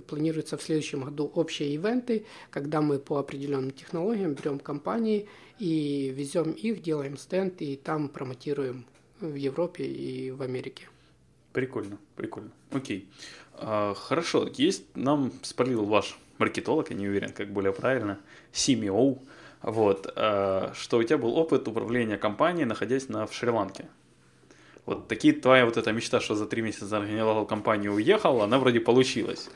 [0.08, 5.28] планируется в следующем году общие ивенты, когда мы по определенным технологиям берем компании
[5.60, 8.86] и везем их, делаем стенд и там промотируем
[9.20, 10.88] в Европе и в Америке.
[11.54, 12.52] Прикольно, прикольно.
[12.72, 13.08] Окей.
[13.54, 18.20] А, хорошо, есть, нам спалил ваш маркетолог, я не уверен, как более правильно,
[18.52, 19.20] CMO,
[19.62, 23.88] вот, э, что у тебя был опыт управления компанией, находясь на, в Шри-Ланке.
[24.86, 28.80] Вот такие твоя вот эта мечта, что за три месяца организовал компанию, уехал, она вроде
[28.80, 29.50] получилась.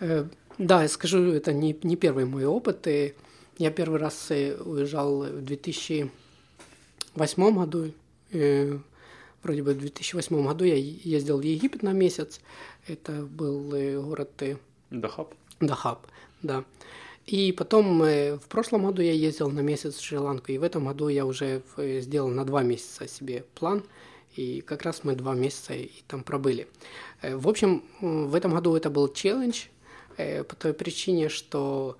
[0.00, 0.26] Э,
[0.58, 2.86] да, я скажу, это не, не первый мой опыт.
[2.86, 3.14] И
[3.58, 7.92] я первый раз э, уезжал в 2008 году.
[8.30, 8.78] И
[9.42, 12.40] вроде бы в 2008 году я ездил в Египет на месяц.
[12.86, 14.42] Это был город
[14.90, 15.34] Дахаб.
[15.60, 16.06] Дахаб,
[16.42, 16.64] да.
[17.26, 20.86] И потом э, в прошлом году я ездил на месяц в Шри-Ланку, и в этом
[20.86, 23.84] году я уже э, сделал на два месяца себе план,
[24.36, 26.68] и как раз мы два месяца и там пробыли.
[27.20, 29.64] Э, в общем, в этом году это был челлендж
[30.16, 31.96] по той причине, что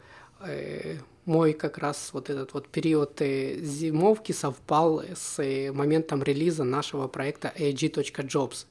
[1.24, 5.38] мой как раз вот этот вот период зимовки совпал с
[5.72, 8.66] моментом релиза нашего проекта ag.jobs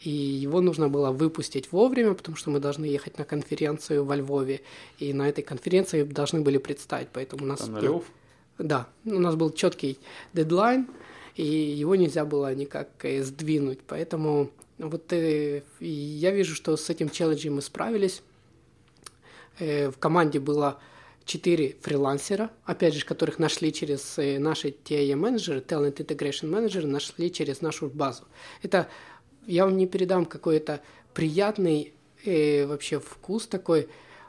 [0.00, 4.60] и его нужно было выпустить вовремя, потому что мы должны ехать на конференцию во Львове,
[4.98, 7.60] и на этой конференции должны были представить, поэтому у нас...
[7.60, 8.04] Там был...
[8.58, 9.98] Да, у нас был четкий
[10.32, 10.88] дедлайн,
[11.38, 17.10] и его нельзя было никак э, сдвинуть, поэтому вот э, я вижу, что с этим
[17.10, 18.22] челленджем мы справились.
[19.60, 20.80] Э, в команде было
[21.24, 27.88] четыре фрилансера, опять же, которых нашли через наши TIA-менеджеры, Talent Integration Manager, нашли через нашу
[27.88, 28.24] базу.
[28.62, 28.88] Это
[29.46, 30.80] я вам не передам какой-то
[31.14, 31.92] приятный
[32.24, 33.88] э, вообще вкус такой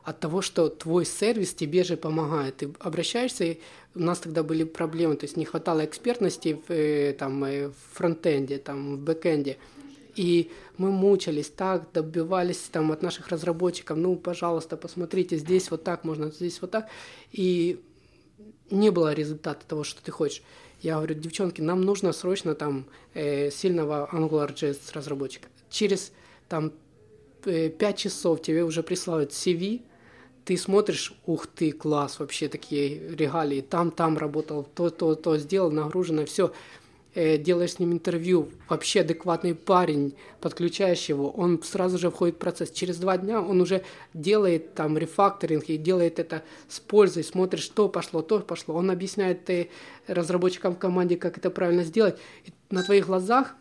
[0.09, 2.57] от того, что твой сервис тебе же помогает.
[2.57, 3.59] Ты обращаешься, и
[3.93, 7.75] у нас тогда были проблемы, то есть не хватало экспертности в, э, там, э, в
[7.93, 9.57] фронтенде, там, в бэкенде.
[10.15, 16.03] И мы мучились так, добивались там от наших разработчиков, ну, пожалуйста, посмотрите, здесь вот так
[16.03, 16.89] можно, здесь вот так.
[17.31, 17.79] И
[18.71, 20.41] не было результата того, что ты хочешь.
[20.81, 25.49] Я говорю, девчонки, нам нужно срочно там э, сильного AngularJS разработчика.
[25.69, 26.11] Через
[26.47, 26.71] там
[27.45, 29.83] э, 5 часов тебе уже присылают CV,
[30.49, 35.69] ты смотришь, ух ты, класс, вообще такие регалии, там, там работал, то, то, то сделал,
[35.69, 36.51] нагружено, все.
[37.13, 42.39] Э, делаешь с ним интервью, вообще адекватный парень, подключаешь его, он сразу же входит в
[42.39, 42.71] процесс.
[42.71, 43.83] Через два дня он уже
[44.15, 48.73] делает там рефакторинг и делает это с пользой, смотришь, что пошло, то пошло.
[48.73, 49.67] Он объясняет э,
[50.07, 52.17] разработчикам в команде, как это правильно сделать.
[52.45, 53.53] И на твоих глазах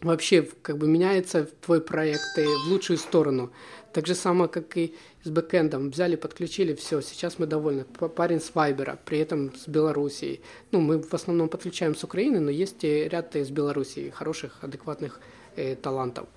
[0.00, 3.52] вообще как бы меняется твой проект э, в лучшую сторону.
[3.92, 4.94] Так же самое, как и
[5.26, 5.90] с бэкэндом.
[5.90, 7.84] Взяли, подключили, все, сейчас мы довольны.
[7.84, 10.40] Парень с Вайбера, при этом с Белоруссией.
[10.70, 15.20] Ну, мы в основном подключаем с Украины, но есть и ряд из Белоруссии хороших, адекватных
[15.56, 16.28] э, талантов.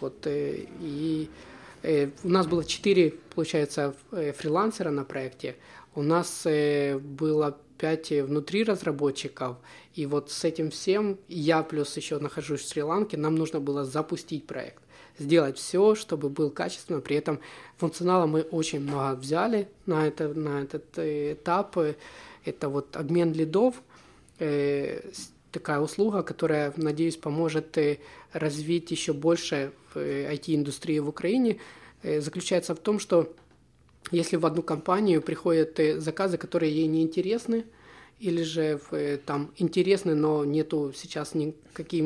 [0.00, 1.30] Вот, э, и
[1.82, 5.56] э, у нас было четыре, получается, э, фрилансера на проекте.
[5.94, 9.56] У нас э, было пять внутри разработчиков,
[9.94, 14.46] и вот с этим всем я плюс еще нахожусь в Шри-Ланке, нам нужно было запустить
[14.46, 14.82] проект
[15.18, 17.00] сделать все, чтобы был качественно.
[17.00, 17.40] При этом
[17.76, 21.76] функционала мы очень много взяли на, это, на этот э, этап.
[22.44, 23.82] Это вот обмен лидов,
[24.38, 25.02] э,
[25.52, 27.98] такая услуга, которая, надеюсь, поможет э,
[28.32, 31.58] развить еще больше IT-индустрии в Украине,
[32.02, 33.34] заключается в том, что
[34.12, 37.64] если в одну компанию приходят заказы, которые ей не интересны,
[38.20, 42.02] или же э, там интересны, но нету сейчас никаких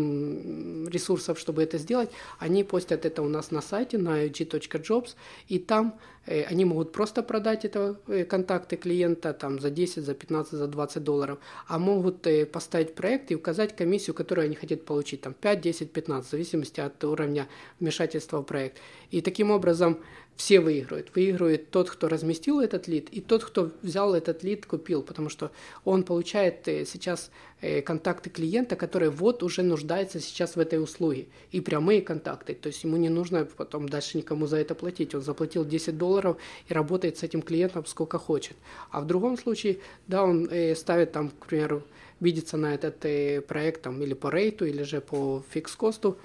[0.92, 5.14] ресурсов, чтобы это сделать, они постят это у нас на сайте на ug.jobs,
[5.48, 10.14] и там э, они могут просто продать это э, контакты клиента там за 10, за
[10.14, 15.22] 15, за 20 долларов, а могут поставить проект и указать комиссию, которую они хотят получить,
[15.22, 17.48] там 5, 10, 15, в зависимости от уровня
[17.80, 18.78] вмешательства в проект.
[19.10, 19.98] И таким образом
[20.42, 21.14] все выигрывают.
[21.14, 25.52] Выигрывает тот, кто разместил этот лид, и тот, кто взял этот лид, купил, потому что
[25.84, 31.26] он получает э, сейчас э, контакты клиента, который вот уже нуждается сейчас в этой услуге,
[31.52, 35.22] и прямые контакты, то есть ему не нужно потом дальше никому за это платить, он
[35.22, 36.36] заплатил 10 долларов
[36.68, 38.56] и работает с этим клиентом сколько хочет.
[38.90, 39.78] А в другом случае,
[40.08, 41.84] да, он э, ставит там, к примеру,
[42.18, 46.18] видится на этот проект там, или по рейту, или же по фикс-косту,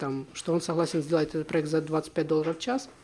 [0.00, 2.88] там, что он согласен сделать этот проект за 25 долларов в час–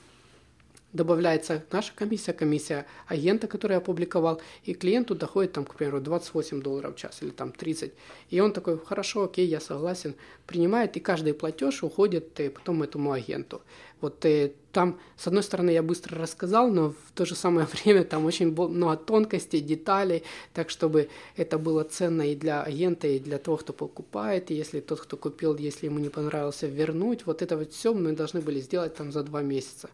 [0.92, 6.94] добавляется наша комиссия, комиссия агента, который опубликовал, и клиенту доходит, там, к примеру, 28 долларов
[6.94, 7.92] в час или там 30.
[8.30, 10.14] И он такой, хорошо, окей, я согласен,
[10.46, 13.60] принимает, и каждый платеж уходит э, потом этому агенту.
[14.00, 18.04] Вот э, там, с одной стороны, я быстро рассказал, но в то же самое время
[18.04, 20.22] там очень много тонкостей, деталей,
[20.54, 24.80] так чтобы это было ценно и для агента, и для того, кто покупает, и если
[24.80, 27.26] тот, кто купил, если ему не понравился, вернуть.
[27.26, 29.90] Вот это вот все мы должны были сделать там за два месяца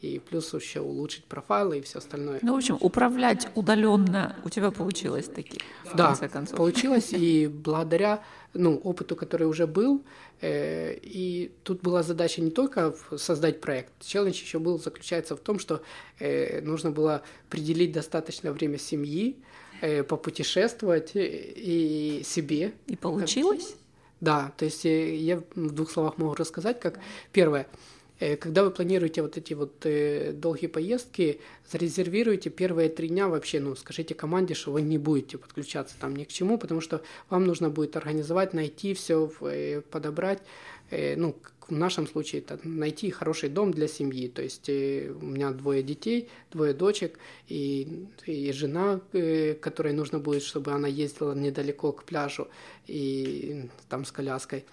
[0.00, 2.38] и плюс еще улучшить профайлы и все остальное.
[2.42, 6.56] Ну, в общем, управлять удаленно у тебя получилось таки, в да, конце концов.
[6.56, 10.04] получилось, и благодаря ну, опыту, который уже был,
[10.40, 15.58] э, и тут была задача не только создать проект, челлендж еще был, заключается в том,
[15.58, 15.82] что
[16.18, 19.36] э, нужно было определить достаточно время семьи,
[19.80, 22.72] э, попутешествовать и себе.
[22.86, 23.76] И получилось?
[24.20, 27.00] Да, то есть э, я в двух словах могу рассказать, как
[27.32, 33.28] первое– Э, когда вы планируете вот эти вот э, долгие поездки, зарезервируйте первые три дня
[33.28, 37.02] вообще, ну, скажите команде, что вы не будете подключаться там ни к чему, потому что
[37.28, 40.42] вам нужно будет организовать, найти все, э, подобрать,
[40.90, 41.36] э, ну,
[41.68, 44.28] в нашем случае это найти хороший дом для семьи.
[44.28, 50.18] То есть э, у меня двое детей, двое дочек и, и жена, э, которой нужно
[50.18, 52.48] будет, чтобы она ездила недалеко к пляжу
[52.86, 54.64] и там с коляской.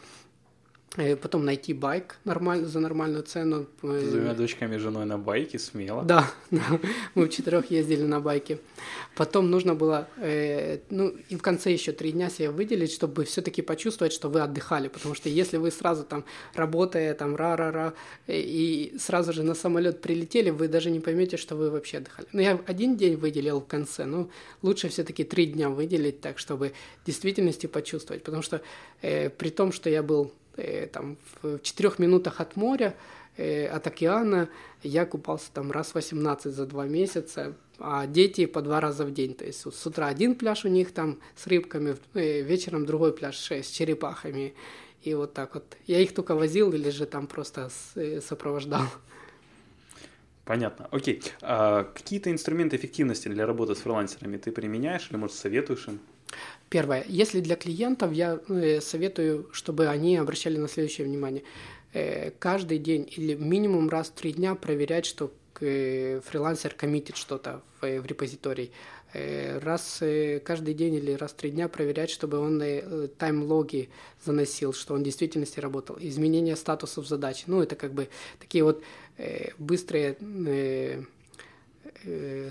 [0.95, 3.65] Э, потом найти байк нормаль, за нормальную цену.
[3.81, 6.03] Э, с двумя дочками и женой на байке, смело.
[6.03, 6.31] Да,
[7.15, 8.59] мы в четырех ездили на байке.
[9.15, 13.63] Потом нужно было, э, ну и в конце еще три дня себе выделить, чтобы все-таки
[13.63, 14.87] почувствовать, что вы отдыхали.
[14.87, 17.93] Потому что если вы сразу там работая, там ра-ра-ра,
[18.27, 22.27] э, и сразу же на самолет прилетели, вы даже не поймете, что вы вообще отдыхали.
[22.33, 24.29] Ну я один день выделил в конце, но
[24.61, 28.23] лучше все-таки три дня выделить так, чтобы в действительности почувствовать.
[28.23, 28.61] Потому что
[29.01, 30.42] э, при том, что я был Э,
[30.91, 32.95] там, в четырех минутах от моря,
[33.37, 34.49] э, от океана,
[34.83, 39.33] я купался там раз 18 за два месяца, а дети по два раза в день.
[39.33, 43.37] То есть с утра один пляж у них там с рыбками, э, вечером другой пляж
[43.51, 44.53] с черепахами.
[45.01, 45.65] И вот так вот.
[45.85, 47.69] Я их только возил или же там просто
[48.21, 48.83] сопровождал.
[50.45, 50.87] Понятно.
[50.91, 51.21] Окей.
[51.41, 55.99] А какие-то инструменты эффективности для работы с фрилансерами ты применяешь или, может, советуешь им?
[56.69, 57.05] Первое.
[57.07, 61.43] Если для клиентов, я э, советую, чтобы они обращали на следующее внимание.
[61.93, 67.61] Э, каждый день или минимум раз в три дня проверять, что э, фрилансер коммитит что-то
[67.79, 68.71] в, в репозиторий.
[69.13, 70.01] Раз
[70.43, 72.59] каждый день или раз в три дня проверять, чтобы он
[73.19, 73.89] тайм-логи
[74.25, 75.99] заносил, что он в действительности работал.
[76.01, 77.43] Изменение статусов задач.
[77.45, 78.81] Ну, это как бы такие вот
[79.59, 80.17] быстрые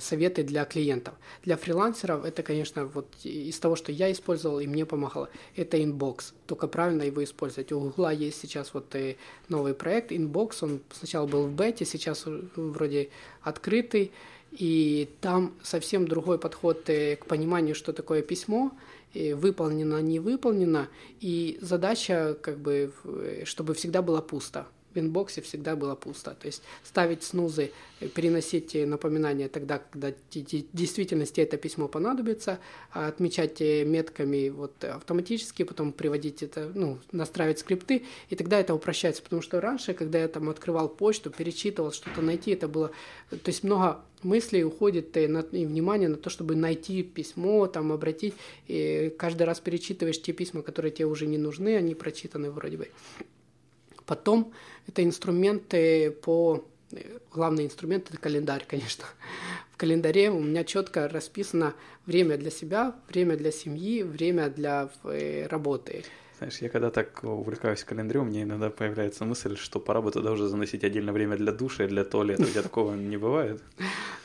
[0.01, 1.15] советы для клиентов.
[1.45, 6.33] Для фрилансеров это, конечно, вот из того, что я использовал и мне помогало, это Inbox.
[6.47, 7.73] Только правильно его использовать.
[7.73, 9.17] У Гугла есть сейчас вот э,
[9.49, 10.59] новый проект Inbox.
[10.63, 12.25] Он сначала был в бете, сейчас
[12.57, 13.11] вроде
[13.43, 14.13] открытый.
[14.53, 18.73] И там совсем другой подход э, к пониманию, что такое письмо,
[19.15, 20.89] выполнено, не выполнено.
[21.21, 22.93] И задача, как бы,
[23.45, 26.37] чтобы всегда было пусто в инбоксе всегда было пусто.
[26.39, 32.59] То есть ставить снузы, э, переносить напоминания тогда, когда в действительности это письмо понадобится,
[32.93, 39.23] а отмечать метками вот автоматически, потом приводить это, ну, настраивать скрипты, и тогда это упрощается.
[39.23, 42.91] Потому что раньше, когда я там открывал почту, перечитывал, что-то найти, это было...
[43.31, 47.93] То есть много мыслей уходит и, на, и внимание на то, чтобы найти письмо, там
[47.93, 48.35] обратить,
[48.69, 52.89] и каждый раз перечитываешь те письма, которые тебе уже не нужны, они прочитаны вроде бы.
[54.07, 54.53] Потом
[54.87, 56.65] это инструменты по...
[57.33, 59.05] Главный инструмент– это календарь, конечно.
[59.71, 65.47] В календаре у меня четко расписано время для себя, время для семьи, время для э,
[65.47, 66.05] работы.
[66.43, 70.49] Знаешь, я когда так увлекаюсь календарем, мне иногда появляется мысль, что пора бы туда уже
[70.49, 72.43] заносить отдельное время для душа и для туалета.
[72.43, 73.63] У тебя такого не бывает?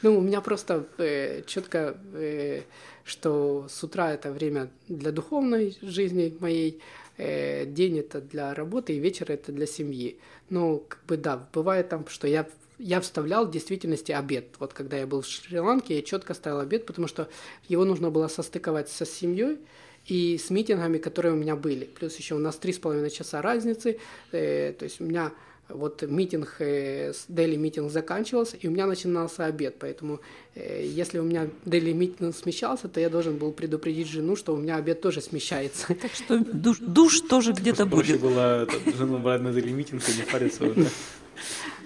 [0.01, 2.63] Ну, у меня просто э, четко, э,
[3.03, 6.81] что с утра это время для духовной жизни моей,
[7.17, 10.17] э, день это для работы, и вечер это для семьи.
[10.49, 12.47] Ну, как бы да, бывает там, что я
[12.79, 14.49] я вставлял в действительности обед.
[14.59, 17.27] Вот когда я был в Шри-Ланке, я четко ставил обед, потому что
[17.67, 19.57] его нужно было состыковать со семьей
[20.05, 21.85] и с митингами, которые у меня были.
[21.85, 23.99] Плюс еще у нас три с половиной часа разницы.
[24.31, 25.33] Э, то есть у меня
[25.69, 30.19] вот митинг, э, daily митинг заканчивался, и у меня начинался обед, поэтому
[30.55, 34.57] э, если у меня daily митинг смещался, то я должен был предупредить жену, что у
[34.57, 35.87] меня обед тоже смещается.
[36.01, 38.21] Так что душ, душ тоже где-то будет.
[38.21, 40.87] Было жену брать на daily митинг и не париться уже.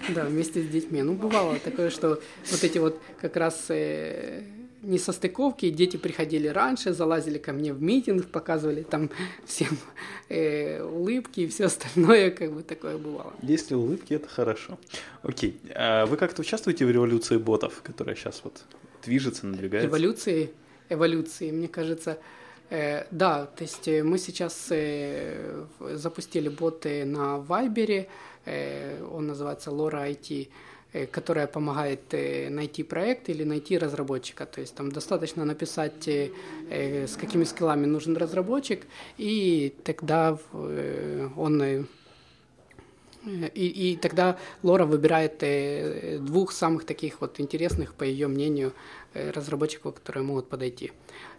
[0.08, 1.02] Да, вместе с детьми.
[1.02, 2.20] Ну, бывало такое, что
[2.50, 4.42] вот эти вот как раз э,
[4.82, 9.10] несостыковки, дети приходили раньше, залазили ко мне в митинг, показывали там
[9.46, 9.78] всем
[10.28, 13.32] э, улыбки и все остальное, как бы такое бывало.
[13.42, 14.78] Если улыбки, это хорошо.
[15.22, 15.58] Окей.
[15.74, 18.62] А вы как-то участвуете в революции ботов, которая сейчас вот
[19.04, 19.88] движется, надвигается?
[19.88, 20.50] Эволюции,
[20.88, 22.18] эволюции, мне кажется,
[22.70, 25.64] э, да, то есть э, мы сейчас э,
[25.94, 28.08] запустили боты на Вайбере,
[28.44, 30.48] э, он называется Lora IT,
[31.10, 34.44] которая помогает э, найти проект или найти разработчика.
[34.46, 36.30] То есть там достаточно написать, э,
[36.70, 38.86] э, с какими скиллами нужен разработчик,
[39.16, 41.84] и тогда э, он э,
[43.24, 48.72] и, и тогда Лора выбирает э, двух самых таких вот интересных, по ее мнению,
[49.14, 50.90] э, разработчиков, которые могут подойти.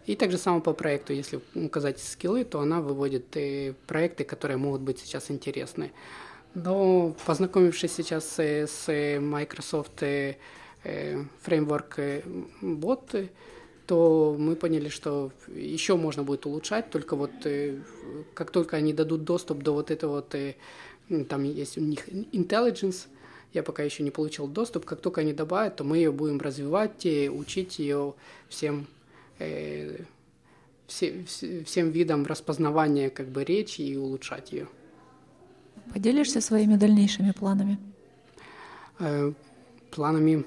[0.05, 4.81] И также само по проекту, если указать скиллы, то она выводит э, проекты, которые могут
[4.81, 5.91] быть сейчас интересны.
[6.55, 8.87] Но познакомившись сейчас э, с
[9.19, 10.37] Microsoft э,
[10.83, 12.21] э, Framework э,
[12.61, 13.29] Bot,
[13.87, 17.79] то мы поняли, что еще можно будет улучшать, только вот э,
[18.33, 20.55] как только они дадут доступ до вот этого вот э,
[21.27, 23.07] там есть у них intelligence,
[23.53, 27.05] я пока еще не получил доступ, как только они добавят, то мы ее будем развивать
[27.05, 28.13] и учить ее
[28.47, 28.87] всем,
[29.39, 29.97] э,
[30.87, 31.25] все,
[31.65, 34.67] всем видам распознавания как бы речи и улучшать ее.
[35.91, 37.77] Поделишься своими дальнейшими планами?
[38.99, 39.33] Э,
[39.91, 40.45] планами...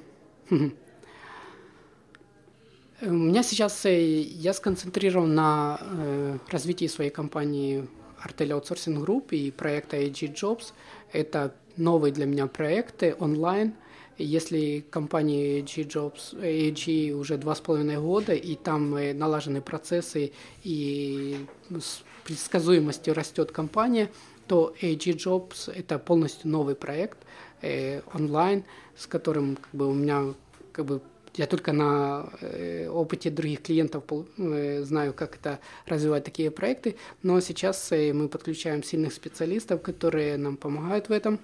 [3.03, 7.87] У меня сейчас э, я сконцентрирован на э, развитии своей компании
[8.25, 10.73] Artel Outsourcing Group и проекта AG Jobs.
[11.13, 13.75] Это новые для меня проекты онлайн.
[14.19, 20.33] Если компании AG Jobs, AG уже два с половиной года, и там э, налажены процессы,
[20.65, 24.11] и с предсказуемостью растет компания,
[24.47, 27.19] то AG Jobs– это полностью новый проект
[27.63, 28.65] э, онлайн,
[28.97, 30.35] с которым как бы, у меня
[30.73, 31.01] как бы,
[31.35, 34.05] я только на э, опыте других клиентов
[34.39, 40.37] э, знаю, как это развивать такие проекты, но сейчас э, мы подключаем сильных специалистов, которые
[40.37, 41.39] нам помогают в этом.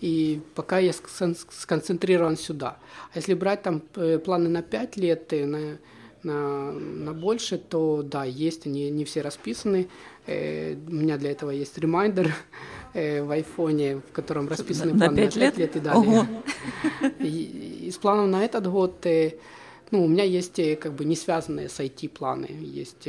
[0.00, 2.76] И пока я сконцентрирован сюда.
[3.14, 3.80] А если брать там
[4.24, 5.78] планы на 5 лет, э, на,
[6.22, 9.88] на, на больше, то да, есть, они не все расписаны.
[10.26, 12.34] Э, у меня для этого есть ремайдер
[12.94, 15.56] э, в айфоне, в котором расписаны на, планы на 5 лет?
[15.56, 16.26] лет и далее.
[17.20, 19.36] И, из планов на этот год, э,
[19.90, 22.48] ну, у меня есть как бы не связанные с IT планы.
[22.50, 23.08] Есть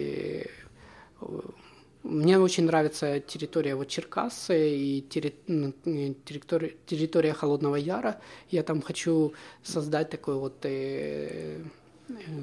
[2.04, 8.22] мне очень нравится территория вот Черкассы и территория, территория Холодного Яра.
[8.50, 10.58] Я там хочу создать такой вот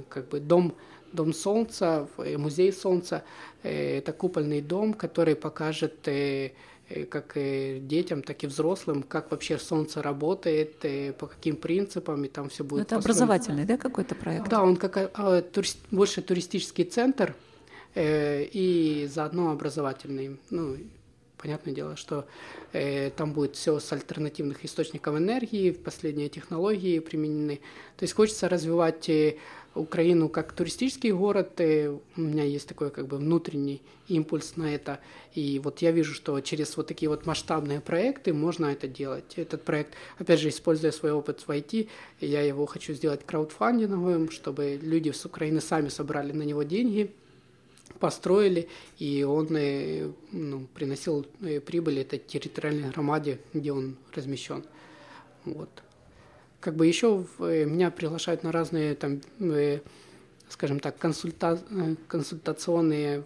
[0.09, 0.75] как бы дом
[1.15, 3.23] Дом Солнца, э, Музей Солнца.
[3.63, 6.51] Э, это купольный дом, который покажет э,
[7.09, 10.85] как детям, так и взрослым, как вообще Солнце работает,
[11.17, 12.83] по каким принципам, и там все будет.
[12.83, 13.25] Это построено.
[13.25, 14.49] образовательный, да, какой-то проект?
[14.51, 17.35] Да, он как а, турист, больше туристический центр
[17.97, 20.39] и заодно образовательный.
[20.51, 20.77] Ну,
[21.45, 22.25] понятное дело, что
[22.73, 27.61] э, там будет все с альтернативных источников энергии, последние технологии применены.
[27.99, 29.11] То есть хочется развивать
[29.75, 35.01] Украину как туристический город, и у меня есть такой как бы внутренний импульс на это.
[35.35, 39.35] И вот я вижу, что через вот такие вот масштабные проекты можно это делать.
[39.37, 41.89] Этот проект, опять же, используя свой опыт в IT,
[42.21, 47.13] я его хочу сделать краудфандинговым, чтобы люди с Украины сами собрали на него деньги,
[48.01, 48.69] построили,
[48.99, 54.65] и он э, ну, приносил э, прибыль этой территориальной громаде, где он размещен.
[55.45, 55.71] Вот
[56.61, 59.21] как бы еще э, меня приглашают на разные там,
[60.49, 61.61] скажем так, консульта,
[62.09, 63.25] консультационные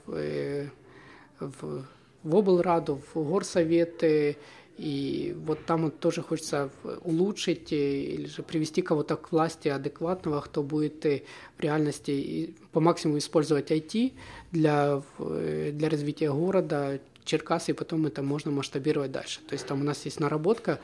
[1.40, 1.84] в,
[2.24, 4.36] в облраду, в горсоветы,
[4.78, 6.70] и вот там вот тоже хочется
[7.02, 13.72] улучшить или же привести кого-то к власти адекватного, кто будет в реальности по максимуму использовать
[13.72, 14.12] IT
[14.52, 19.40] для, для развития города, Черкасы, и потом это можно масштабировать дальше.
[19.48, 20.80] То есть там у нас есть наработка,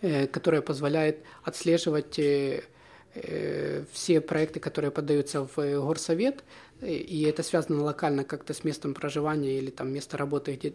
[0.00, 2.64] э, которая позволяет отслеживать э,
[3.14, 6.42] э, все проекты, которые поддаются в горсовет,
[6.80, 10.72] и это связано локально как-то с местом проживания или там место работы, где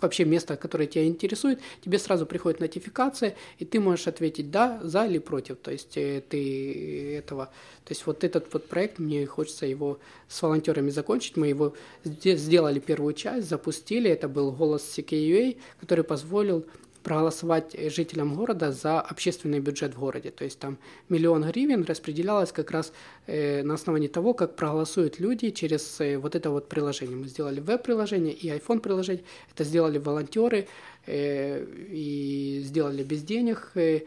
[0.00, 5.06] вообще место, которое тебя интересует, тебе сразу приходит нотификация, и ты можешь ответить да, за
[5.06, 5.56] или против.
[5.56, 7.46] То есть ты этого,
[7.84, 9.98] то есть вот этот вот проект мне хочется его
[10.28, 11.36] с волонтерами закончить.
[11.36, 14.10] Мы его сделали первую часть, запустили.
[14.10, 16.66] Это был голос CKUA, который позволил
[17.02, 20.30] проголосовать жителям города за общественный бюджет в городе.
[20.30, 20.78] То есть там
[21.08, 22.92] миллион гривен распределялось как раз
[23.26, 27.16] э, на основании того, как проголосуют люди через э, вот это вот приложение.
[27.16, 29.24] Мы сделали веб-приложение и iPhone-приложение.
[29.54, 30.66] Это сделали волонтеры
[31.06, 33.70] э, и сделали без денег.
[33.74, 34.00] Э,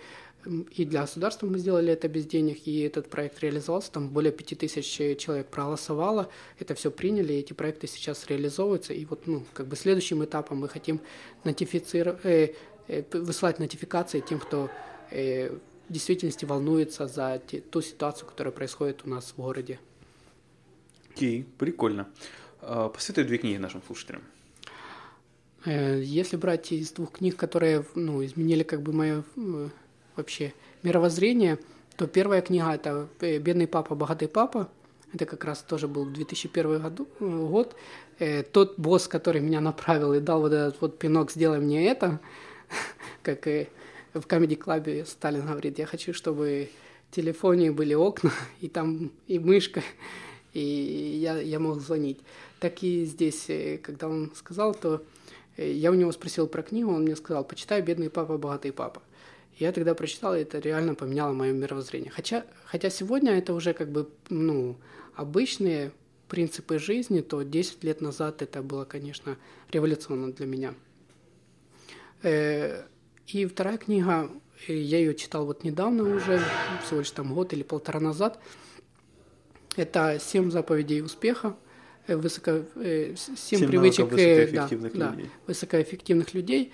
[0.45, 5.17] и для государства мы сделали это без денег, и этот проект реализовался, там более 5000
[5.17, 9.75] человек проголосовало, это все приняли, и эти проекты сейчас реализовываются, и вот, ну, как бы
[9.75, 10.99] следующим этапом мы хотим
[11.43, 12.53] нотифицировать, э, Э,
[13.13, 14.69] высылать нотификации тем, кто
[15.09, 15.49] э,
[15.87, 19.79] в действительности волнуется за ту ситуацию, которая происходит у нас в городе.
[21.13, 22.07] Окей, okay, прикольно.
[22.61, 24.21] А, посоветуй две книги нашим слушателям.
[25.65, 29.23] Э, если брать из двух книг, которые ну, изменили как бы мое
[30.15, 31.59] вообще мировоззрение,
[31.97, 34.69] то первая книга это «Бедный папа, богатый папа».
[35.13, 37.75] Это как раз тоже был 2001 году, год.
[38.53, 42.21] Тот босс, который меня направил и дал вот этот вот пинок «Сделай мне это»,
[43.23, 43.67] как и
[44.13, 46.69] в Club Сталин говорит, я хочу, чтобы
[47.09, 49.81] в телефоне были окна, и там и мышка,
[50.53, 50.59] и
[51.21, 52.19] я, я мог звонить.
[52.59, 55.03] Так и здесь, э, когда он сказал, то
[55.57, 59.01] э, я у него спросил про книгу, он мне сказал, почитай «Бедный папа, богатый папа».
[59.57, 62.11] Я тогда прочитал, и это реально поменяло мое мировоззрение.
[62.11, 64.75] Хотя, хотя сегодня это уже как бы, ну,
[65.15, 65.91] обычные
[66.27, 69.37] принципы жизни, то 10 лет назад это было, конечно,
[69.71, 70.73] революционно для меня.
[72.23, 72.83] Э,
[73.27, 74.29] и вторая книга,
[74.67, 76.41] э, я ее читал вот недавно уже,
[76.85, 78.39] всего лишь там год или полтора назад.
[79.77, 81.55] Это «Семь заповедей успеха»,
[82.07, 85.25] э, высоко, семь, семь привычек высокоэффективных, да, людей.
[85.25, 86.73] Да, высокоэффективных людей.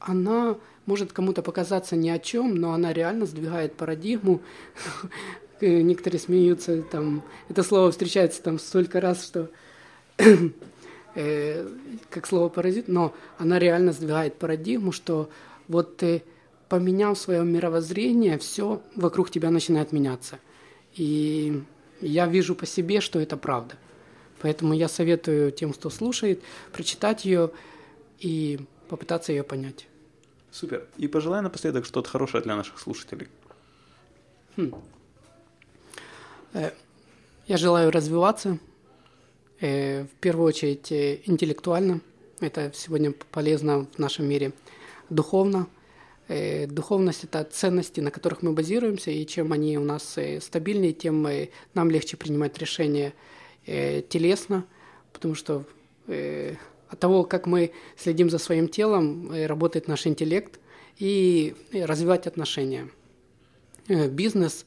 [0.00, 0.56] Она
[0.86, 4.40] может кому-то показаться ни о чем, но она реально сдвигает парадигму.
[5.60, 9.50] Некоторые смеются, там, это слово встречается там столько раз, что
[11.14, 11.68] э,
[12.10, 15.30] как слово паразит, но она реально сдвигает парадигму, что
[15.68, 16.22] вот ты
[16.68, 20.38] поменял свое мировоззрение, все вокруг тебя начинает меняться.
[20.94, 21.62] И
[22.00, 23.76] я вижу по себе, что это правда.
[24.40, 26.42] Поэтому я советую тем, кто слушает,
[26.72, 27.50] прочитать ее
[28.18, 29.86] и попытаться ее понять.
[30.50, 30.86] Супер.
[30.96, 33.28] И пожелай напоследок что-то хорошее для наших слушателей.
[34.56, 34.72] Хм.
[36.54, 36.70] Э,
[37.46, 38.58] я желаю развиваться,
[39.60, 42.00] в первую очередь э, интеллектуально,
[42.40, 44.52] это сегодня полезно в нашем мире,
[45.10, 45.66] духовно.
[46.28, 51.26] Э, духовность– это ценности, на которых мы базируемся, и чем они у нас стабильнее, тем
[51.74, 53.14] нам легче принимать решения
[53.66, 54.64] телесно,
[55.12, 55.64] потому что
[56.06, 60.58] от того, как мы следим за своим телом, работает наш интеллект,
[60.98, 62.88] и развивать отношения.
[63.88, 64.66] Бизнес,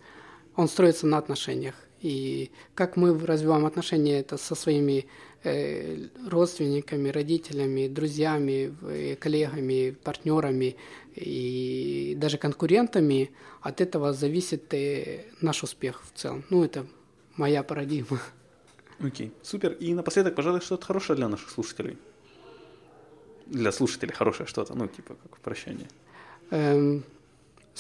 [0.56, 1.76] он строится на отношениях.
[2.02, 5.06] И как мы развиваем отношения это со своими
[5.44, 10.76] э, родственниками, родителями, друзьями, э, коллегами, партнерами
[11.16, 13.30] и даже конкурентами,
[13.62, 16.44] от этого зависит э, наш успех в целом.
[16.50, 16.88] Ну, это
[17.38, 18.20] моя парадигма.
[19.00, 19.32] Окей, okay.
[19.44, 19.74] супер.
[19.74, 21.98] И напоследок, пожалуй, что-то хорошее для наших слушателей.
[23.46, 25.88] Для слушателей хорошее что-то, ну, типа как прощание.
[26.52, 27.04] Эм,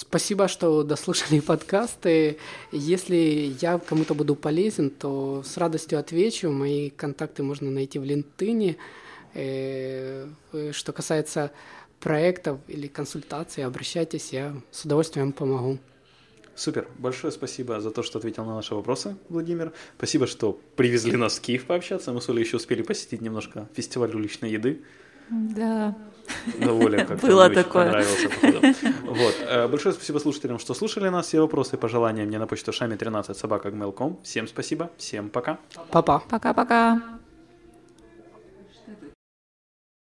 [0.01, 2.37] Спасибо, что дослушали подкасты.
[2.71, 6.49] Если я кому-то буду полезен, то с радостью отвечу.
[6.49, 8.77] Мои контакты можно найти в LinkedIn.
[9.35, 10.27] Э,
[10.71, 11.51] что касается
[11.99, 15.77] проектов или консультаций, обращайтесь, я с удовольствием помогу.
[16.55, 16.87] Супер.
[16.97, 19.71] Большое спасибо за то, что ответил на наши вопросы, Владимир.
[19.97, 22.11] Спасибо, что привезли нас в Киев пообщаться.
[22.11, 24.81] Мы с Олей еще успели посетить немножко фестиваль уличной еды.
[25.29, 25.95] Да.
[26.59, 27.85] Довольно как Было такое.
[27.85, 28.29] понравился,
[29.03, 29.35] Вот.
[29.47, 31.27] Э, большое спасибо слушателям, что слушали нас.
[31.27, 33.69] Все вопросы и пожелания мне на почту шами 13 собака
[34.23, 35.57] Всем спасибо, всем пока.
[35.91, 36.19] Пока.
[36.29, 37.20] Пока-пока.